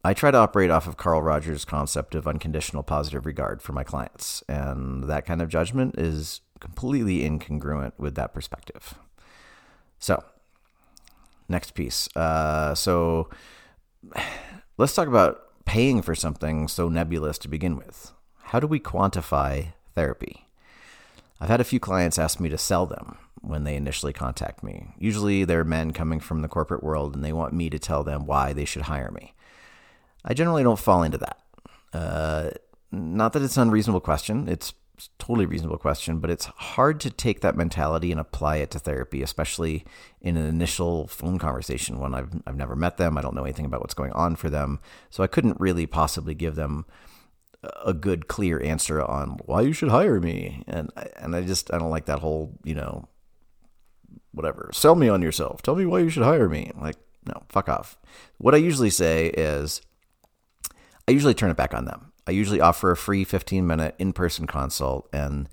I 0.06 0.14
try 0.14 0.32
to 0.32 0.38
operate 0.38 0.70
off 0.70 0.86
of 0.86 0.98
Carl 0.98 1.22
Rogers' 1.22 1.64
concept 1.64 2.14
of 2.14 2.28
unconditional 2.28 2.84
positive 2.84 3.26
regard 3.26 3.62
for 3.62 3.72
my 3.72 3.86
clients, 3.86 4.44
and 4.50 5.06
that 5.06 5.26
kind 5.26 5.42
of 5.42 5.48
judgment 5.48 5.98
is 5.98 6.42
completely 6.60 7.20
incongruent 7.20 7.94
with 7.98 8.16
that 8.16 8.34
perspective. 8.34 8.96
So, 10.00 10.24
next 11.48 11.72
piece. 11.72 12.10
Uh, 12.18 12.76
so, 12.76 13.30
let's 14.78 14.94
talk 14.94 15.08
about 15.08 15.42
paying 15.66 16.02
for 16.02 16.16
something 16.16 16.68
so 16.68 16.90
nebulous 16.90 17.38
to 17.38 17.48
begin 17.48 17.78
with. 17.78 18.12
How 18.54 18.60
do 18.60 18.68
we 18.68 18.80
quantify 18.80 19.70
therapy? 19.96 20.46
I've 21.42 21.50
had 21.50 21.60
a 21.60 21.64
few 21.64 21.80
clients 21.80 22.20
ask 22.20 22.40
me 22.40 22.50
to 22.50 22.58
sell 22.60 22.86
them 22.86 23.18
when 23.42 23.64
they 23.64 23.76
initially 23.76 24.14
contact 24.14 24.62
me. 24.62 24.94
Usually 25.00 25.44
they're 25.44 25.64
men 25.64 25.90
coming 25.90 26.20
from 26.20 26.44
the 26.44 26.48
corporate 26.48 26.84
world 26.84 27.16
and 27.16 27.26
they 27.26 27.34
want 27.34 27.54
me 27.54 27.72
to 27.72 27.80
tell 27.80 28.04
them 28.04 28.28
why 28.28 28.54
they 28.54 28.64
should 28.64 28.84
hire 28.84 29.10
me. 29.10 29.34
I 30.24 30.36
generally 30.36 30.62
don't 30.62 30.78
fall 30.78 31.02
into 31.02 31.18
that. 31.18 31.40
Uh, 31.94 32.52
not 32.92 33.34
that 33.34 33.42
it's 33.42 33.58
an 33.58 33.64
unreasonable 33.64 34.02
question, 34.02 34.48
it's 34.48 34.76
totally 35.18 35.48
reasonable 35.48 35.80
question, 35.80 36.20
but 36.20 36.30
it's 36.30 36.46
hard 36.46 37.00
to 37.00 37.10
take 37.10 37.42
that 37.42 37.58
mentality 37.58 38.12
and 38.12 38.22
apply 38.22 38.58
it 38.58 38.70
to 38.70 38.78
therapy, 38.78 39.24
especially 39.24 39.84
in 40.22 40.38
an 40.38 40.46
initial 40.46 41.08
phone 41.08 41.40
conversation 41.40 41.98
when 41.98 42.14
I've, 42.14 42.30
I've 42.46 42.56
never 42.56 42.76
met 42.76 42.98
them. 42.98 43.18
I 43.18 43.24
don't 43.24 43.34
know 43.34 43.46
anything 43.46 43.66
about 43.66 43.82
what's 43.82 43.96
going 43.96 44.12
on 44.12 44.36
for 44.36 44.52
them. 44.52 44.80
So 45.10 45.24
I 45.24 45.28
couldn't 45.28 45.60
really 45.60 45.88
possibly 45.88 46.36
give 46.36 46.54
them 46.54 46.86
a 47.86 47.94
good 47.94 48.28
clear 48.28 48.62
answer 48.62 49.02
on 49.02 49.40
why 49.46 49.62
you 49.62 49.74
should 49.74 49.90
hire 49.90 50.20
me. 50.20 50.64
And 50.68 50.92
and 51.18 51.36
I 51.36 51.42
just 51.42 51.74
I 51.74 51.78
don't 51.78 51.90
like 51.90 52.06
that 52.06 52.20
whole 52.20 52.58
you 52.64 52.76
know 52.76 53.08
whatever. 54.32 54.70
Sell 54.74 54.96
me 54.96 55.10
on 55.10 55.22
yourself. 55.22 55.62
Tell 55.62 55.76
me 55.76 55.86
why 55.86 56.00
you 56.00 56.10
should 56.10 56.24
hire 56.24 56.50
me. 56.50 56.72
Like 56.80 56.98
no 57.26 57.44
fuck 57.50 57.70
off. 57.70 57.98
What 58.38 58.54
I 58.54 58.58
usually 58.58 58.90
say 58.90 59.28
is 59.28 59.82
I 61.08 61.12
usually 61.12 61.34
turn 61.34 61.52
it 61.52 61.58
back 61.58 61.74
on 61.74 61.86
them. 61.86 62.12
I 62.26 62.32
usually 62.32 62.62
offer 62.62 62.92
a 62.92 62.98
free 62.98 63.24
15 63.24 63.66
minute 63.68 63.96
in-person 64.00 64.48
consult 64.48 65.10
and 65.14 65.50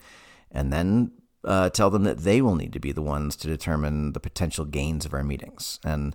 and 0.50 0.73
then 0.73 1.12
uh, 1.45 1.71
tell 1.71 1.90
them 1.90 2.05
that 2.05 2.19
they 2.19 2.43
will 2.43 2.55
need 2.55 2.73
to 2.73 2.81
be 2.81 2.93
the 2.93 3.02
ones 3.02 3.35
to 3.37 3.49
determine 3.49 4.12
the 4.12 4.21
potential 4.21 4.64
gains 4.64 5.07
of 5.07 5.14
our 5.14 5.25
meetings. 5.25 5.81
And 5.85 6.14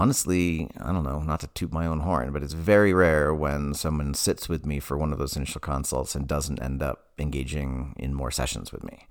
honestly, 0.00 0.70
I 0.80 0.92
don't 0.92 1.04
know, 1.04 1.20
not 1.20 1.40
to 1.40 1.46
toot 1.48 1.74
my 1.74 1.84
own 1.84 2.00
horn, 2.00 2.32
but 2.32 2.42
it's 2.42 2.54
very 2.54 2.94
rare 2.94 3.34
when 3.34 3.74
someone 3.74 4.14
sits 4.14 4.48
with 4.48 4.64
me 4.64 4.80
for 4.80 4.96
one 4.96 5.12
of 5.12 5.18
those 5.18 5.36
initial 5.36 5.60
consults 5.60 6.14
and 6.14 6.26
doesn't 6.26 6.62
end 6.62 6.82
up 6.82 7.10
engaging 7.18 7.94
in 7.98 8.14
more 8.14 8.30
sessions 8.30 8.72
with 8.72 8.82
me. 8.82 9.06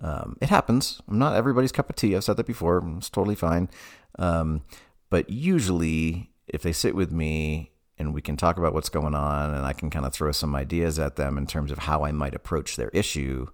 Um, 0.00 0.36
it 0.40 0.48
happens. 0.48 1.02
I'm 1.08 1.18
not 1.18 1.34
everybody's 1.34 1.72
cup 1.72 1.90
of 1.90 1.96
tea. 1.96 2.14
I've 2.14 2.22
said 2.22 2.36
that 2.36 2.46
before. 2.46 2.88
It's 2.98 3.10
totally 3.10 3.34
fine. 3.34 3.68
Um, 4.16 4.62
but 5.10 5.28
usually, 5.28 6.30
if 6.46 6.62
they 6.62 6.72
sit 6.72 6.94
with 6.94 7.10
me 7.10 7.72
and 7.98 8.14
we 8.14 8.22
can 8.22 8.36
talk 8.36 8.58
about 8.58 8.74
what's 8.74 8.88
going 8.88 9.16
on, 9.16 9.52
and 9.52 9.66
I 9.66 9.72
can 9.72 9.90
kind 9.90 10.06
of 10.06 10.12
throw 10.12 10.30
some 10.30 10.54
ideas 10.54 11.00
at 11.00 11.16
them 11.16 11.36
in 11.36 11.48
terms 11.48 11.72
of 11.72 11.78
how 11.78 12.04
I 12.04 12.12
might 12.12 12.36
approach 12.36 12.76
their 12.76 12.90
issue, 12.90 13.48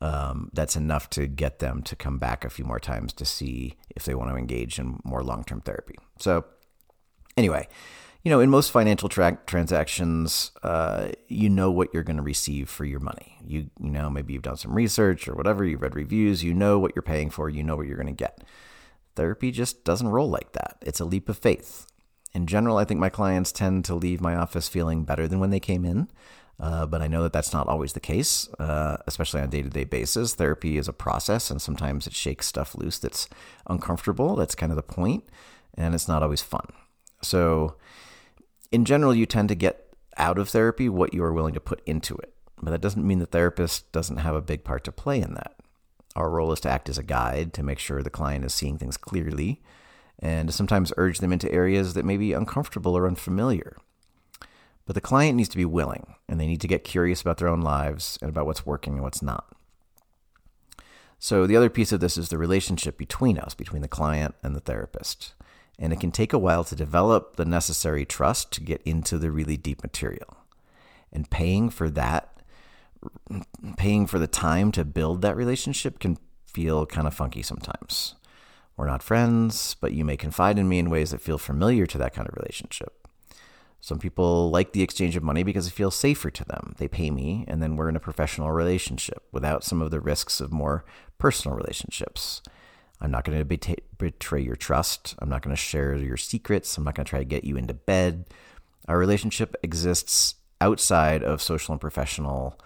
um, 0.00 0.50
that's 0.52 0.76
enough 0.76 1.10
to 1.10 1.26
get 1.26 1.58
them 1.58 1.82
to 1.82 1.94
come 1.94 2.18
back 2.18 2.44
a 2.44 2.50
few 2.50 2.64
more 2.64 2.80
times 2.80 3.12
to 3.14 3.24
see 3.24 3.76
if 3.94 4.04
they 4.04 4.14
want 4.14 4.30
to 4.30 4.36
engage 4.36 4.78
in 4.78 5.00
more 5.04 5.22
long 5.22 5.44
term 5.44 5.60
therapy. 5.60 5.96
So, 6.18 6.44
anyway, 7.36 7.68
you 8.22 8.30
know, 8.30 8.40
in 8.40 8.50
most 8.50 8.70
financial 8.70 9.08
tra- 9.08 9.38
transactions, 9.46 10.52
uh, 10.62 11.08
you 11.28 11.48
know 11.48 11.70
what 11.70 11.88
you're 11.92 12.02
going 12.02 12.16
to 12.16 12.22
receive 12.22 12.68
for 12.68 12.84
your 12.84 13.00
money. 13.00 13.36
You, 13.44 13.70
you 13.80 13.90
know, 13.90 14.10
maybe 14.10 14.32
you've 14.32 14.42
done 14.42 14.56
some 14.56 14.74
research 14.74 15.28
or 15.28 15.34
whatever, 15.34 15.64
you've 15.64 15.82
read 15.82 15.94
reviews, 15.94 16.44
you 16.44 16.54
know 16.54 16.78
what 16.78 16.92
you're 16.94 17.02
paying 17.02 17.30
for, 17.30 17.48
you 17.48 17.62
know 17.62 17.76
what 17.76 17.86
you're 17.86 17.96
going 17.96 18.06
to 18.06 18.12
get. 18.12 18.44
Therapy 19.16 19.50
just 19.50 19.84
doesn't 19.84 20.08
roll 20.08 20.28
like 20.28 20.52
that. 20.52 20.76
It's 20.82 21.00
a 21.00 21.04
leap 21.04 21.28
of 21.28 21.38
faith. 21.38 21.86
In 22.32 22.46
general, 22.46 22.76
I 22.76 22.84
think 22.84 23.00
my 23.00 23.08
clients 23.08 23.52
tend 23.52 23.84
to 23.86 23.94
leave 23.94 24.20
my 24.20 24.36
office 24.36 24.68
feeling 24.68 25.04
better 25.04 25.26
than 25.26 25.40
when 25.40 25.50
they 25.50 25.60
came 25.60 25.84
in. 25.84 26.08
Uh, 26.60 26.84
but 26.84 27.00
I 27.00 27.08
know 27.08 27.22
that 27.22 27.32
that's 27.32 27.54
not 27.54 27.68
always 27.68 27.94
the 27.94 28.00
case, 28.00 28.46
uh, 28.58 28.98
especially 29.06 29.40
on 29.40 29.48
a 29.48 29.50
day 29.50 29.62
to 29.62 29.70
day 29.70 29.84
basis. 29.84 30.34
Therapy 30.34 30.76
is 30.76 30.88
a 30.88 30.92
process, 30.92 31.50
and 31.50 31.60
sometimes 31.60 32.06
it 32.06 32.12
shakes 32.12 32.46
stuff 32.46 32.74
loose 32.74 32.98
that's 32.98 33.28
uncomfortable. 33.66 34.36
That's 34.36 34.54
kind 34.54 34.70
of 34.70 34.76
the 34.76 34.82
point, 34.82 35.24
and 35.74 35.94
it's 35.94 36.08
not 36.08 36.22
always 36.22 36.42
fun. 36.42 36.66
So, 37.22 37.76
in 38.70 38.84
general, 38.84 39.14
you 39.14 39.24
tend 39.24 39.48
to 39.48 39.54
get 39.54 39.94
out 40.18 40.38
of 40.38 40.50
therapy 40.50 40.88
what 40.88 41.14
you 41.14 41.24
are 41.24 41.32
willing 41.32 41.54
to 41.54 41.60
put 41.60 41.80
into 41.86 42.14
it. 42.16 42.34
But 42.60 42.72
that 42.72 42.82
doesn't 42.82 43.06
mean 43.06 43.20
the 43.20 43.26
therapist 43.26 43.90
doesn't 43.90 44.18
have 44.18 44.34
a 44.34 44.42
big 44.42 44.64
part 44.64 44.84
to 44.84 44.92
play 44.92 45.20
in 45.20 45.32
that. 45.34 45.56
Our 46.14 46.28
role 46.28 46.52
is 46.52 46.60
to 46.60 46.70
act 46.70 46.90
as 46.90 46.98
a 46.98 47.02
guide 47.02 47.54
to 47.54 47.62
make 47.62 47.78
sure 47.78 48.02
the 48.02 48.10
client 48.10 48.44
is 48.44 48.52
seeing 48.52 48.76
things 48.76 48.98
clearly 48.98 49.62
and 50.18 50.48
to 50.48 50.52
sometimes 50.52 50.92
urge 50.98 51.18
them 51.18 51.32
into 51.32 51.50
areas 51.50 51.94
that 51.94 52.04
may 52.04 52.18
be 52.18 52.34
uncomfortable 52.34 52.96
or 52.96 53.06
unfamiliar. 53.06 53.76
But 54.86 54.94
the 54.94 55.00
client 55.00 55.36
needs 55.36 55.48
to 55.50 55.56
be 55.56 55.64
willing, 55.64 56.14
and 56.28 56.40
they 56.40 56.46
need 56.46 56.60
to 56.62 56.68
get 56.68 56.84
curious 56.84 57.20
about 57.20 57.38
their 57.38 57.48
own 57.48 57.60
lives 57.60 58.18
and 58.20 58.28
about 58.28 58.46
what's 58.46 58.66
working 58.66 58.94
and 58.94 59.02
what's 59.02 59.22
not. 59.22 59.46
So, 61.18 61.46
the 61.46 61.56
other 61.56 61.68
piece 61.68 61.92
of 61.92 62.00
this 62.00 62.16
is 62.16 62.30
the 62.30 62.38
relationship 62.38 62.96
between 62.96 63.38
us, 63.38 63.52
between 63.54 63.82
the 63.82 63.88
client 63.88 64.34
and 64.42 64.56
the 64.56 64.60
therapist. 64.60 65.34
And 65.78 65.92
it 65.92 66.00
can 66.00 66.12
take 66.12 66.32
a 66.32 66.38
while 66.38 66.64
to 66.64 66.74
develop 66.74 67.36
the 67.36 67.44
necessary 67.44 68.06
trust 68.06 68.52
to 68.52 68.62
get 68.62 68.82
into 68.82 69.18
the 69.18 69.30
really 69.30 69.56
deep 69.56 69.82
material. 69.82 70.38
And 71.12 71.28
paying 71.30 71.68
for 71.68 71.90
that, 71.90 72.42
paying 73.76 74.06
for 74.06 74.18
the 74.18 74.26
time 74.26 74.72
to 74.72 74.84
build 74.84 75.22
that 75.22 75.36
relationship 75.36 75.98
can 75.98 76.18
feel 76.46 76.86
kind 76.86 77.06
of 77.06 77.14
funky 77.14 77.42
sometimes. 77.42 78.14
We're 78.76 78.86
not 78.86 79.02
friends, 79.02 79.76
but 79.78 79.92
you 79.92 80.06
may 80.06 80.16
confide 80.16 80.58
in 80.58 80.68
me 80.68 80.78
in 80.78 80.88
ways 80.88 81.10
that 81.10 81.20
feel 81.20 81.38
familiar 81.38 81.86
to 81.86 81.98
that 81.98 82.14
kind 82.14 82.26
of 82.28 82.34
relationship. 82.34 82.99
Some 83.80 83.98
people 83.98 84.50
like 84.50 84.72
the 84.72 84.82
exchange 84.82 85.16
of 85.16 85.22
money 85.22 85.42
because 85.42 85.66
it 85.66 85.72
feels 85.72 85.96
safer 85.96 86.30
to 86.30 86.44
them. 86.44 86.74
They 86.78 86.86
pay 86.86 87.10
me, 87.10 87.44
and 87.48 87.62
then 87.62 87.76
we're 87.76 87.88
in 87.88 87.96
a 87.96 88.00
professional 88.00 88.52
relationship 88.52 89.26
without 89.32 89.64
some 89.64 89.80
of 89.80 89.90
the 89.90 90.00
risks 90.00 90.40
of 90.40 90.52
more 90.52 90.84
personal 91.18 91.56
relationships. 91.56 92.42
I'm 93.00 93.10
not 93.10 93.24
going 93.24 93.38
to 93.38 93.76
betray 93.98 94.42
your 94.42 94.56
trust. 94.56 95.14
I'm 95.18 95.30
not 95.30 95.40
going 95.40 95.56
to 95.56 95.60
share 95.60 95.96
your 95.96 96.18
secrets. 96.18 96.76
I'm 96.76 96.84
not 96.84 96.94
going 96.94 97.06
to 97.06 97.10
try 97.10 97.20
to 97.20 97.24
get 97.24 97.44
you 97.44 97.56
into 97.56 97.72
bed. 97.72 98.26
Our 98.86 98.98
relationship 98.98 99.56
exists 99.62 100.34
outside 100.60 101.22
of 101.22 101.40
social 101.40 101.72
and 101.72 101.80
professional 101.80 102.60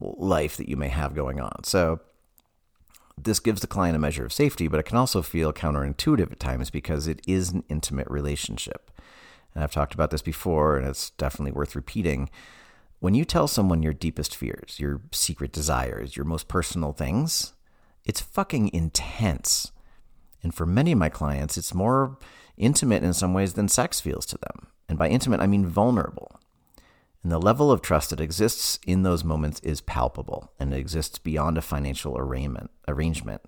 life 0.00 0.56
that 0.56 0.68
you 0.68 0.76
may 0.76 0.88
have 0.88 1.14
going 1.14 1.38
on. 1.38 1.62
So, 1.62 2.00
this 3.22 3.38
gives 3.38 3.60
the 3.60 3.66
client 3.66 3.94
a 3.94 3.98
measure 3.98 4.24
of 4.24 4.32
safety, 4.32 4.66
but 4.66 4.80
it 4.80 4.86
can 4.86 4.96
also 4.96 5.20
feel 5.20 5.52
counterintuitive 5.52 6.32
at 6.32 6.40
times 6.40 6.70
because 6.70 7.06
it 7.06 7.20
is 7.28 7.50
an 7.50 7.64
intimate 7.68 8.08
relationship 8.08 8.90
and 9.54 9.64
I've 9.64 9.72
talked 9.72 9.94
about 9.94 10.10
this 10.10 10.22
before, 10.22 10.76
and 10.76 10.86
it's 10.86 11.10
definitely 11.10 11.52
worth 11.52 11.74
repeating. 11.74 12.30
When 13.00 13.14
you 13.14 13.24
tell 13.24 13.48
someone 13.48 13.82
your 13.82 13.92
deepest 13.92 14.36
fears, 14.36 14.78
your 14.78 15.00
secret 15.12 15.52
desires, 15.52 16.16
your 16.16 16.26
most 16.26 16.48
personal 16.48 16.92
things, 16.92 17.54
it's 18.04 18.20
fucking 18.20 18.72
intense. 18.72 19.72
And 20.42 20.54
for 20.54 20.66
many 20.66 20.92
of 20.92 20.98
my 20.98 21.08
clients, 21.08 21.56
it's 21.56 21.74
more 21.74 22.18
intimate 22.56 23.02
in 23.02 23.12
some 23.12 23.34
ways 23.34 23.54
than 23.54 23.68
sex 23.68 24.00
feels 24.00 24.26
to 24.26 24.38
them. 24.38 24.68
And 24.88 24.98
by 24.98 25.08
intimate, 25.08 25.40
I 25.40 25.46
mean 25.46 25.66
vulnerable. 25.66 26.40
And 27.22 27.30
the 27.30 27.38
level 27.38 27.70
of 27.70 27.82
trust 27.82 28.10
that 28.10 28.20
exists 28.20 28.78
in 28.86 29.02
those 29.02 29.24
moments 29.24 29.60
is 29.60 29.82
palpable 29.82 30.52
and 30.58 30.72
it 30.72 30.78
exists 30.78 31.18
beyond 31.18 31.58
a 31.58 31.62
financial 31.62 32.16
arrangement. 32.16 32.70
arrangement. 32.88 33.42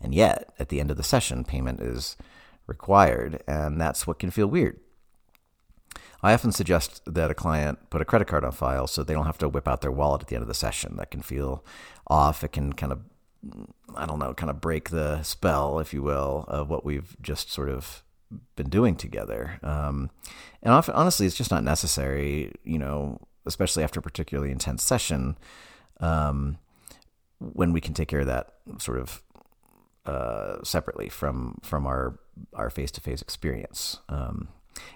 And 0.00 0.14
yet, 0.14 0.52
at 0.58 0.68
the 0.68 0.80
end 0.80 0.90
of 0.90 0.96
the 0.96 1.02
session, 1.02 1.44
payment 1.44 1.80
is 1.80 2.16
required, 2.66 3.42
and 3.46 3.80
that's 3.80 4.06
what 4.06 4.18
can 4.18 4.30
feel 4.30 4.48
weird. 4.48 4.80
I 6.22 6.32
often 6.34 6.52
suggest 6.52 7.02
that 7.06 7.30
a 7.30 7.34
client 7.34 7.90
put 7.90 8.00
a 8.00 8.04
credit 8.04 8.28
card 8.28 8.44
on 8.44 8.52
file 8.52 8.86
so 8.86 9.02
they 9.02 9.14
don't 9.14 9.26
have 9.26 9.38
to 9.38 9.48
whip 9.48 9.66
out 9.66 9.80
their 9.80 9.90
wallet 9.90 10.22
at 10.22 10.28
the 10.28 10.36
end 10.36 10.42
of 10.42 10.48
the 10.48 10.54
session. 10.54 10.96
That 10.96 11.10
can 11.10 11.20
feel 11.22 11.64
off. 12.06 12.44
It 12.44 12.52
can 12.52 12.72
kind 12.72 12.92
of, 12.92 13.00
I 13.96 14.06
don't 14.06 14.18
know, 14.18 14.32
kind 14.34 14.50
of 14.50 14.60
break 14.60 14.90
the 14.90 15.22
spell, 15.22 15.80
if 15.80 15.92
you 15.92 16.02
will, 16.02 16.44
of 16.46 16.70
what 16.70 16.84
we've 16.84 17.16
just 17.20 17.50
sort 17.50 17.68
of 17.68 18.04
been 18.56 18.68
doing 18.68 18.94
together. 18.96 19.58
Um, 19.62 20.10
and 20.62 20.72
often, 20.72 20.94
honestly, 20.94 21.26
it's 21.26 21.36
just 21.36 21.50
not 21.50 21.64
necessary, 21.64 22.52
you 22.62 22.78
know, 22.78 23.18
especially 23.44 23.82
after 23.82 23.98
a 24.00 24.02
particularly 24.02 24.52
intense 24.52 24.82
session, 24.82 25.36
um, 26.00 26.58
when 27.38 27.72
we 27.72 27.80
can 27.80 27.94
take 27.94 28.08
care 28.08 28.20
of 28.20 28.26
that 28.26 28.54
sort 28.78 28.98
of 28.98 29.22
uh, 30.06 30.62
separately 30.62 31.08
from 31.08 31.58
from 31.62 31.86
our 31.86 32.18
our 32.54 32.70
face 32.70 32.90
to 32.92 33.00
face 33.00 33.22
experience. 33.22 33.98
Um, 34.08 34.48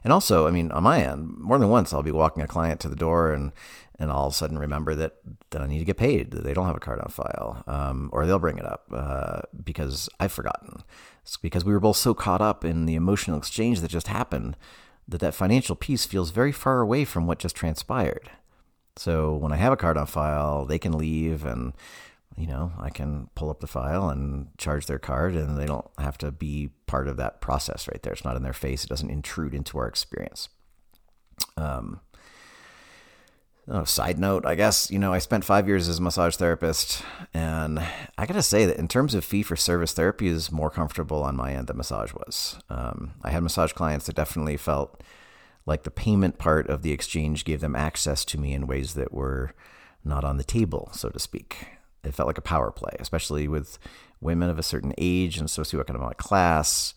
and 0.05 0.12
also, 0.12 0.46
I 0.46 0.51
mean, 0.51 0.70
on 0.72 0.83
my 0.83 1.03
end, 1.03 1.37
more 1.38 1.59
than 1.59 1.68
once, 1.68 1.92
I'll 1.92 2.03
be 2.03 2.12
walking 2.12 2.42
a 2.42 2.46
client 2.46 2.81
to 2.81 2.88
the 2.88 2.96
door 2.96 3.33
and 3.33 3.53
and 3.99 4.11
all 4.11 4.27
of 4.27 4.33
a 4.33 4.37
sudden 4.37 4.59
remember 4.59 4.94
that, 4.94 5.14
that 5.51 5.62
I 5.62 5.66
need 5.66 5.79
to 5.79 5.85
get 5.85 5.96
paid, 5.96 6.31
that 6.33 6.44
they 6.44 6.53
don't 6.53 6.66
have 6.66 6.77
a 6.77 6.81
card 6.81 7.01
on 7.01 7.09
file, 7.09 7.64
um, 7.66 8.11
or 8.12 8.27
they'll 8.27 8.38
bring 8.38 8.59
it 8.59 8.66
up 8.66 8.85
uh, 8.92 9.40
because 9.64 10.09
I've 10.20 10.33
forgotten. 10.33 10.83
It's 11.22 11.37
because 11.37 11.64
we 11.64 11.72
were 11.72 11.81
both 11.81 11.96
so 11.96 12.12
caught 12.12 12.42
up 12.42 12.64
in 12.64 12.87
the 12.87 12.94
emotional 12.94 13.38
exchange 13.38 13.81
that 13.81 13.90
just 13.90 14.09
happened 14.09 14.57
that 15.09 15.20
that 15.20 15.35
financial 15.35 15.77
piece 15.77 16.05
feels 16.05 16.31
very 16.31 16.53
far 16.53 16.81
away 16.81 17.05
from 17.05 17.27
what 17.27 17.38
just 17.38 17.57
transpired. 17.57 18.31
So 18.96 19.35
when 19.35 19.53
I 19.53 19.57
have 19.57 19.72
a 19.72 19.77
card 19.77 19.96
on 19.96 20.07
file, 20.07 20.64
they 20.64 20.79
can 20.79 20.96
leave 20.96 21.44
and 21.44 21.72
you 22.37 22.46
know, 22.46 22.72
I 22.79 22.90
can 22.90 23.31
pull 23.35 23.51
up 23.51 23.61
the 23.61 23.66
file 23.66 24.11
and 24.11 24.49
charge 24.59 24.87
their 24.87 24.99
card, 24.99 25.35
and 25.35 25.57
they 25.57 25.64
don't 25.64 25.88
have 25.99 26.18
to 26.18 26.31
be 26.31 26.70
part 26.87 27.09
of 27.09 27.16
that 27.16 27.40
process 27.40 27.88
right 27.88 28.03
there. 28.03 28.12
It's 28.12 28.25
not 28.25 28.37
in 28.37 28.42
their 28.42 28.53
face. 28.53 28.85
It 28.85 28.90
doesn't 28.90 29.11
intrude 29.11 29.55
into 29.55 29.79
our 29.79 29.88
experience. 29.88 30.51
Um, 31.57 32.01
oh, 33.68 33.85
side 33.85 34.18
note, 34.18 34.44
I 34.44 34.55
guess, 34.55 34.90
you 34.90 34.99
know, 34.99 35.14
I 35.14 35.18
spent 35.18 35.44
five 35.44 35.66
years 35.66 35.88
as 35.88 35.99
a 35.99 36.03
massage 36.03 36.37
therapist, 36.37 37.03
and 37.33 37.79
I 38.18 38.27
got 38.27 38.35
to 38.35 38.42
say 38.42 38.66
that 38.66 38.77
in 38.77 38.88
terms 38.88 39.14
of 39.14 39.25
fee 39.25 39.42
for 39.42 39.57
service, 39.57 39.94
therapy 39.94 40.29
is 40.29 40.53
more 40.53 40.70
comfortable 40.70 41.22
on 41.22 41.37
my 41.37 41.55
end 41.55 41.68
than 41.68 41.79
massage 41.79 42.12
was. 42.12 42.61
Um, 42.68 43.14
I 43.22 43.31
had 43.31 43.42
massage 43.42 43.72
clients 43.72 44.07
that 44.07 44.16
definitely 44.16 44.59
felt 44.59 45.03
like 45.64 45.85
the 45.85 45.90
payment 45.90 46.37
part 46.37 46.68
of 46.68 46.83
the 46.83 46.92
exchange 46.92 47.46
gave 47.46 47.61
them 47.61 47.75
access 47.75 48.27
to 48.27 48.38
me 48.38 48.53
in 48.53 48.66
ways 48.66 48.92
that 48.92 49.12
were 49.12 49.53
not 50.05 50.22
on 50.22 50.37
the 50.37 50.44
table, 50.44 50.90
so 50.92 51.09
to 51.09 51.18
speak 51.18 51.66
it 52.04 52.14
felt 52.14 52.26
like 52.26 52.38
a 52.38 52.42
power 52.42 52.70
play, 52.70 52.94
especially 52.98 53.48
with 53.48 53.78
women 54.20 54.48
of 54.48 54.59
a 54.59 54.62
certain 54.62 54.94
age 54.98 55.38
and 55.38 55.48
socioeconomic 55.48 56.16
class. 56.16 56.94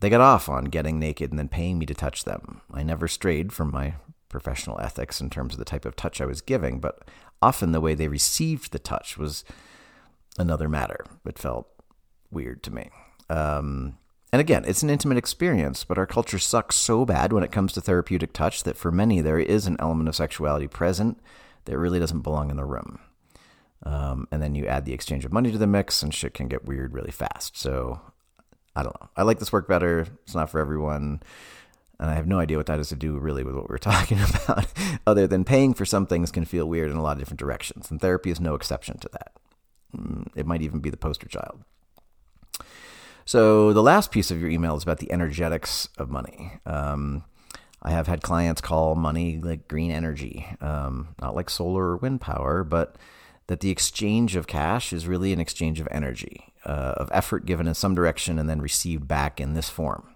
They 0.00 0.10
got 0.10 0.20
off 0.20 0.48
on 0.48 0.64
getting 0.66 0.98
naked 0.98 1.30
and 1.30 1.38
then 1.38 1.48
paying 1.48 1.78
me 1.78 1.86
to 1.86 1.94
touch 1.94 2.24
them. 2.24 2.60
I 2.72 2.82
never 2.82 3.08
strayed 3.08 3.52
from 3.52 3.70
my 3.70 3.94
professional 4.28 4.80
ethics 4.80 5.20
in 5.20 5.30
terms 5.30 5.54
of 5.54 5.58
the 5.58 5.64
type 5.64 5.84
of 5.84 5.96
touch 5.96 6.20
I 6.20 6.26
was 6.26 6.40
giving, 6.40 6.80
but 6.80 7.02
often 7.40 7.72
the 7.72 7.80
way 7.80 7.94
they 7.94 8.08
received 8.08 8.72
the 8.72 8.78
touch 8.78 9.16
was 9.18 9.44
another 10.38 10.68
matter. 10.68 11.04
It 11.24 11.38
felt 11.38 11.68
weird 12.30 12.62
to 12.64 12.72
me. 12.72 12.90
Um, 13.28 13.98
and 14.32 14.40
again, 14.40 14.64
it's 14.66 14.82
an 14.82 14.90
intimate 14.90 15.18
experience, 15.18 15.84
but 15.84 15.98
our 15.98 16.06
culture 16.06 16.38
sucks 16.38 16.76
so 16.76 17.04
bad 17.04 17.32
when 17.32 17.44
it 17.44 17.52
comes 17.52 17.74
to 17.74 17.82
therapeutic 17.82 18.32
touch 18.32 18.62
that 18.62 18.78
for 18.78 18.90
many 18.90 19.20
there 19.20 19.38
is 19.38 19.66
an 19.66 19.76
element 19.78 20.08
of 20.08 20.16
sexuality 20.16 20.66
present 20.66 21.20
that 21.66 21.78
really 21.78 22.00
doesn't 22.00 22.22
belong 22.22 22.50
in 22.50 22.56
the 22.56 22.64
room. 22.64 22.98
Um, 23.84 24.28
and 24.30 24.40
then 24.40 24.54
you 24.54 24.66
add 24.66 24.84
the 24.84 24.92
exchange 24.92 25.24
of 25.24 25.32
money 25.32 25.50
to 25.50 25.58
the 25.58 25.66
mix, 25.66 26.02
and 26.02 26.14
shit 26.14 26.34
can 26.34 26.48
get 26.48 26.64
weird 26.64 26.92
really 26.92 27.10
fast. 27.10 27.56
So 27.56 28.00
I 28.76 28.82
don't 28.82 28.98
know. 29.00 29.08
I 29.16 29.22
like 29.22 29.38
this 29.38 29.52
work 29.52 29.68
better. 29.68 30.06
It's 30.24 30.34
not 30.34 30.50
for 30.50 30.60
everyone. 30.60 31.22
And 31.98 32.10
I 32.10 32.14
have 32.14 32.26
no 32.26 32.38
idea 32.38 32.56
what 32.56 32.66
that 32.66 32.78
has 32.78 32.88
to 32.88 32.96
do 32.96 33.18
really 33.18 33.44
with 33.44 33.54
what 33.54 33.68
we're 33.68 33.78
talking 33.78 34.18
about, 34.18 34.66
other 35.06 35.26
than 35.26 35.44
paying 35.44 35.74
for 35.74 35.84
some 35.84 36.06
things 36.06 36.30
can 36.30 36.44
feel 36.44 36.66
weird 36.66 36.90
in 36.90 36.96
a 36.96 37.02
lot 37.02 37.12
of 37.12 37.18
different 37.18 37.40
directions. 37.40 37.90
And 37.90 38.00
therapy 38.00 38.30
is 38.30 38.40
no 38.40 38.54
exception 38.54 38.98
to 38.98 39.08
that. 39.12 39.32
Mm, 39.96 40.28
it 40.34 40.46
might 40.46 40.62
even 40.62 40.80
be 40.80 40.90
the 40.90 40.96
poster 40.96 41.28
child. 41.28 41.62
So 43.24 43.72
the 43.72 43.82
last 43.82 44.10
piece 44.10 44.30
of 44.30 44.40
your 44.40 44.50
email 44.50 44.76
is 44.76 44.82
about 44.82 44.98
the 44.98 45.12
energetics 45.12 45.88
of 45.96 46.10
money. 46.10 46.52
Um, 46.66 47.24
I 47.82 47.90
have 47.90 48.06
had 48.06 48.22
clients 48.22 48.60
call 48.60 48.94
money 48.94 49.38
like 49.38 49.68
green 49.68 49.90
energy, 49.90 50.46
um, 50.60 51.14
not 51.20 51.34
like 51.34 51.50
solar 51.50 51.84
or 51.84 51.96
wind 51.96 52.20
power, 52.20 52.64
but 52.64 52.96
that 53.52 53.60
the 53.60 53.68
exchange 53.68 54.34
of 54.34 54.46
cash 54.46 54.94
is 54.94 55.06
really 55.06 55.30
an 55.30 55.38
exchange 55.38 55.78
of 55.78 55.86
energy, 55.90 56.54
uh, 56.64 56.94
of 56.96 57.10
effort 57.12 57.44
given 57.44 57.68
in 57.68 57.74
some 57.74 57.94
direction 57.94 58.38
and 58.38 58.48
then 58.48 58.62
received 58.62 59.06
back 59.06 59.38
in 59.38 59.52
this 59.52 59.68
form. 59.68 60.14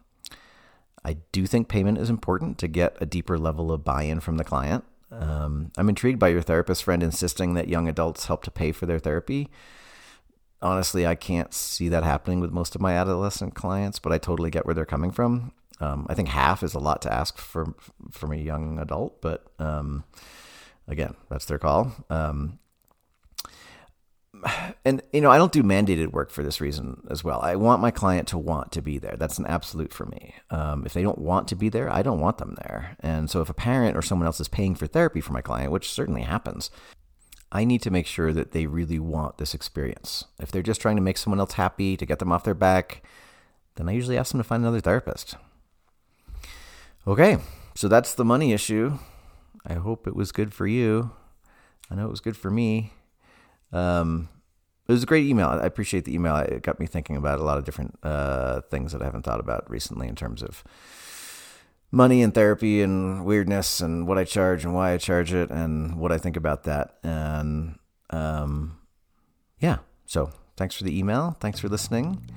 I 1.04 1.18
do 1.32 1.44
think 1.44 1.68
payment 1.68 1.98
is 1.98 2.08
important 2.08 2.56
to 2.60 2.66
get 2.66 2.96
a 2.98 3.04
deeper 3.04 3.36
level 3.36 3.70
of 3.70 3.84
buy 3.84 4.04
in 4.04 4.20
from 4.20 4.38
the 4.38 4.42
client. 4.42 4.84
Um, 5.12 5.70
I'm 5.76 5.90
intrigued 5.90 6.18
by 6.18 6.28
your 6.28 6.40
therapist 6.40 6.82
friend 6.82 7.02
insisting 7.02 7.52
that 7.52 7.68
young 7.68 7.88
adults 7.88 8.24
help 8.24 8.42
to 8.44 8.50
pay 8.50 8.72
for 8.72 8.86
their 8.86 8.98
therapy. 8.98 9.50
Honestly, 10.62 11.06
I 11.06 11.14
can't 11.14 11.52
see 11.52 11.90
that 11.90 12.04
happening 12.04 12.40
with 12.40 12.52
most 12.52 12.74
of 12.74 12.80
my 12.80 12.94
adolescent 12.94 13.54
clients, 13.54 13.98
but 13.98 14.14
I 14.14 14.18
totally 14.18 14.48
get 14.48 14.64
where 14.64 14.74
they're 14.74 14.86
coming 14.86 15.10
from. 15.10 15.52
Um, 15.78 16.06
I 16.08 16.14
think 16.14 16.28
half 16.28 16.62
is 16.62 16.72
a 16.72 16.78
lot 16.78 17.02
to 17.02 17.12
ask 17.12 17.36
for 17.36 17.74
from 18.10 18.32
a 18.32 18.36
young 18.36 18.78
adult, 18.78 19.20
but 19.20 19.44
um, 19.58 20.04
again, 20.88 21.16
that's 21.28 21.44
their 21.44 21.58
call. 21.58 21.92
Um, 22.08 22.60
and 24.84 25.02
you 25.12 25.20
know, 25.20 25.30
I 25.30 25.38
don't 25.38 25.52
do 25.52 25.62
mandated 25.62 26.12
work 26.12 26.30
for 26.30 26.42
this 26.42 26.60
reason 26.60 27.06
as 27.10 27.24
well. 27.24 27.40
I 27.40 27.56
want 27.56 27.82
my 27.82 27.90
client 27.90 28.28
to 28.28 28.38
want 28.38 28.72
to 28.72 28.82
be 28.82 28.98
there. 28.98 29.16
That's 29.18 29.38
an 29.38 29.46
absolute 29.46 29.92
for 29.92 30.06
me. 30.06 30.34
Um, 30.50 30.84
if 30.86 30.92
they 30.92 31.02
don't 31.02 31.18
want 31.18 31.48
to 31.48 31.56
be 31.56 31.68
there, 31.68 31.90
I 31.90 32.02
don't 32.02 32.20
want 32.20 32.38
them 32.38 32.56
there. 32.62 32.96
And 33.00 33.30
so, 33.30 33.40
if 33.40 33.50
a 33.50 33.54
parent 33.54 33.96
or 33.96 34.02
someone 34.02 34.26
else 34.26 34.40
is 34.40 34.48
paying 34.48 34.74
for 34.74 34.86
therapy 34.86 35.20
for 35.20 35.32
my 35.32 35.40
client, 35.40 35.72
which 35.72 35.92
certainly 35.92 36.22
happens, 36.22 36.70
I 37.52 37.64
need 37.64 37.82
to 37.82 37.90
make 37.90 38.06
sure 38.06 38.32
that 38.32 38.52
they 38.52 38.66
really 38.66 38.98
want 38.98 39.38
this 39.38 39.54
experience. 39.54 40.24
If 40.40 40.50
they're 40.50 40.62
just 40.62 40.80
trying 40.80 40.96
to 40.96 41.02
make 41.02 41.18
someone 41.18 41.40
else 41.40 41.54
happy 41.54 41.96
to 41.96 42.06
get 42.06 42.18
them 42.18 42.32
off 42.32 42.44
their 42.44 42.54
back, 42.54 43.02
then 43.76 43.88
I 43.88 43.92
usually 43.92 44.18
ask 44.18 44.32
them 44.32 44.40
to 44.40 44.44
find 44.44 44.62
another 44.62 44.80
therapist. 44.80 45.36
Okay, 47.06 47.38
so 47.74 47.88
that's 47.88 48.14
the 48.14 48.24
money 48.24 48.52
issue. 48.52 48.98
I 49.64 49.74
hope 49.74 50.06
it 50.06 50.16
was 50.16 50.32
good 50.32 50.52
for 50.52 50.66
you. 50.66 51.12
I 51.90 51.94
know 51.94 52.06
it 52.06 52.10
was 52.10 52.20
good 52.20 52.36
for 52.36 52.50
me. 52.50 52.92
Um, 53.72 54.28
it 54.88 54.92
was 54.92 55.02
a 55.02 55.06
great 55.06 55.26
email. 55.26 55.48
I 55.48 55.66
appreciate 55.66 56.04
the 56.04 56.14
email. 56.14 56.36
It 56.36 56.62
got 56.62 56.78
me 56.78 56.86
thinking 56.86 57.16
about 57.16 57.40
a 57.40 57.42
lot 57.42 57.58
of 57.58 57.64
different 57.64 57.98
uh, 58.02 58.60
things 58.62 58.92
that 58.92 59.02
I 59.02 59.04
haven't 59.04 59.22
thought 59.22 59.40
about 59.40 59.68
recently 59.68 60.06
in 60.06 60.14
terms 60.14 60.42
of 60.42 60.62
money 61.90 62.22
and 62.22 62.34
therapy 62.34 62.82
and 62.82 63.24
weirdness 63.24 63.80
and 63.80 64.06
what 64.06 64.18
I 64.18 64.24
charge 64.24 64.64
and 64.64 64.74
why 64.74 64.92
I 64.92 64.98
charge 64.98 65.32
it 65.32 65.50
and 65.50 65.96
what 65.96 66.12
I 66.12 66.18
think 66.18 66.36
about 66.36 66.64
that. 66.64 66.98
And 67.02 67.78
um, 68.10 68.78
yeah, 69.58 69.78
so 70.04 70.30
thanks 70.56 70.76
for 70.76 70.84
the 70.84 70.96
email. 70.96 71.36
Thanks 71.40 71.58
for 71.58 71.68
listening. 71.68 72.30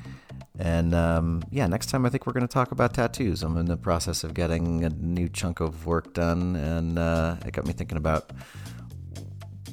And 0.57 0.93
um, 0.93 1.43
yeah, 1.51 1.67
next 1.67 1.89
time 1.89 2.05
I 2.05 2.09
think 2.09 2.25
we're 2.25 2.33
going 2.33 2.47
to 2.47 2.53
talk 2.53 2.71
about 2.71 2.93
tattoos. 2.93 3.43
I'm 3.43 3.57
in 3.57 3.67
the 3.67 3.77
process 3.77 4.23
of 4.23 4.33
getting 4.33 4.83
a 4.83 4.89
new 4.89 5.29
chunk 5.29 5.59
of 5.61 5.85
work 5.85 6.13
done, 6.13 6.55
and 6.55 6.99
uh, 6.99 7.37
it 7.45 7.53
got 7.53 7.65
me 7.65 7.73
thinking 7.73 7.97
about 7.97 8.31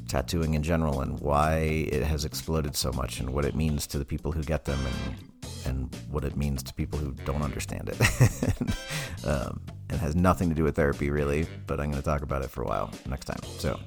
tattooing 0.08 0.54
in 0.54 0.62
general 0.62 1.00
and 1.00 1.18
why 1.20 1.56
it 1.58 2.02
has 2.02 2.24
exploded 2.24 2.76
so 2.76 2.92
much 2.92 3.20
and 3.20 3.30
what 3.30 3.44
it 3.44 3.54
means 3.54 3.86
to 3.88 3.98
the 3.98 4.04
people 4.04 4.32
who 4.32 4.42
get 4.42 4.64
them 4.64 4.78
and 4.86 5.16
and 5.64 5.96
what 6.10 6.24
it 6.24 6.36
means 6.36 6.62
to 6.62 6.72
people 6.74 6.98
who 6.98 7.12
don't 7.24 7.42
understand 7.42 7.88
it. 7.88 8.00
um, 9.26 9.60
it 9.90 9.98
has 9.98 10.14
nothing 10.14 10.48
to 10.48 10.54
do 10.54 10.62
with 10.62 10.76
therapy 10.76 11.10
really, 11.10 11.46
but 11.66 11.80
I'm 11.80 11.90
going 11.90 12.00
to 12.00 12.04
talk 12.04 12.22
about 12.22 12.42
it 12.42 12.50
for 12.50 12.62
a 12.62 12.66
while 12.66 12.90
next 13.08 13.24
time. 13.24 13.40
So 13.58 13.78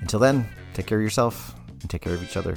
until 0.00 0.18
then, 0.18 0.48
take 0.72 0.86
care 0.86 0.98
of 0.98 1.04
yourself 1.04 1.54
and 1.68 1.90
take 1.90 2.00
care 2.00 2.14
of 2.14 2.22
each 2.22 2.36
other. 2.36 2.56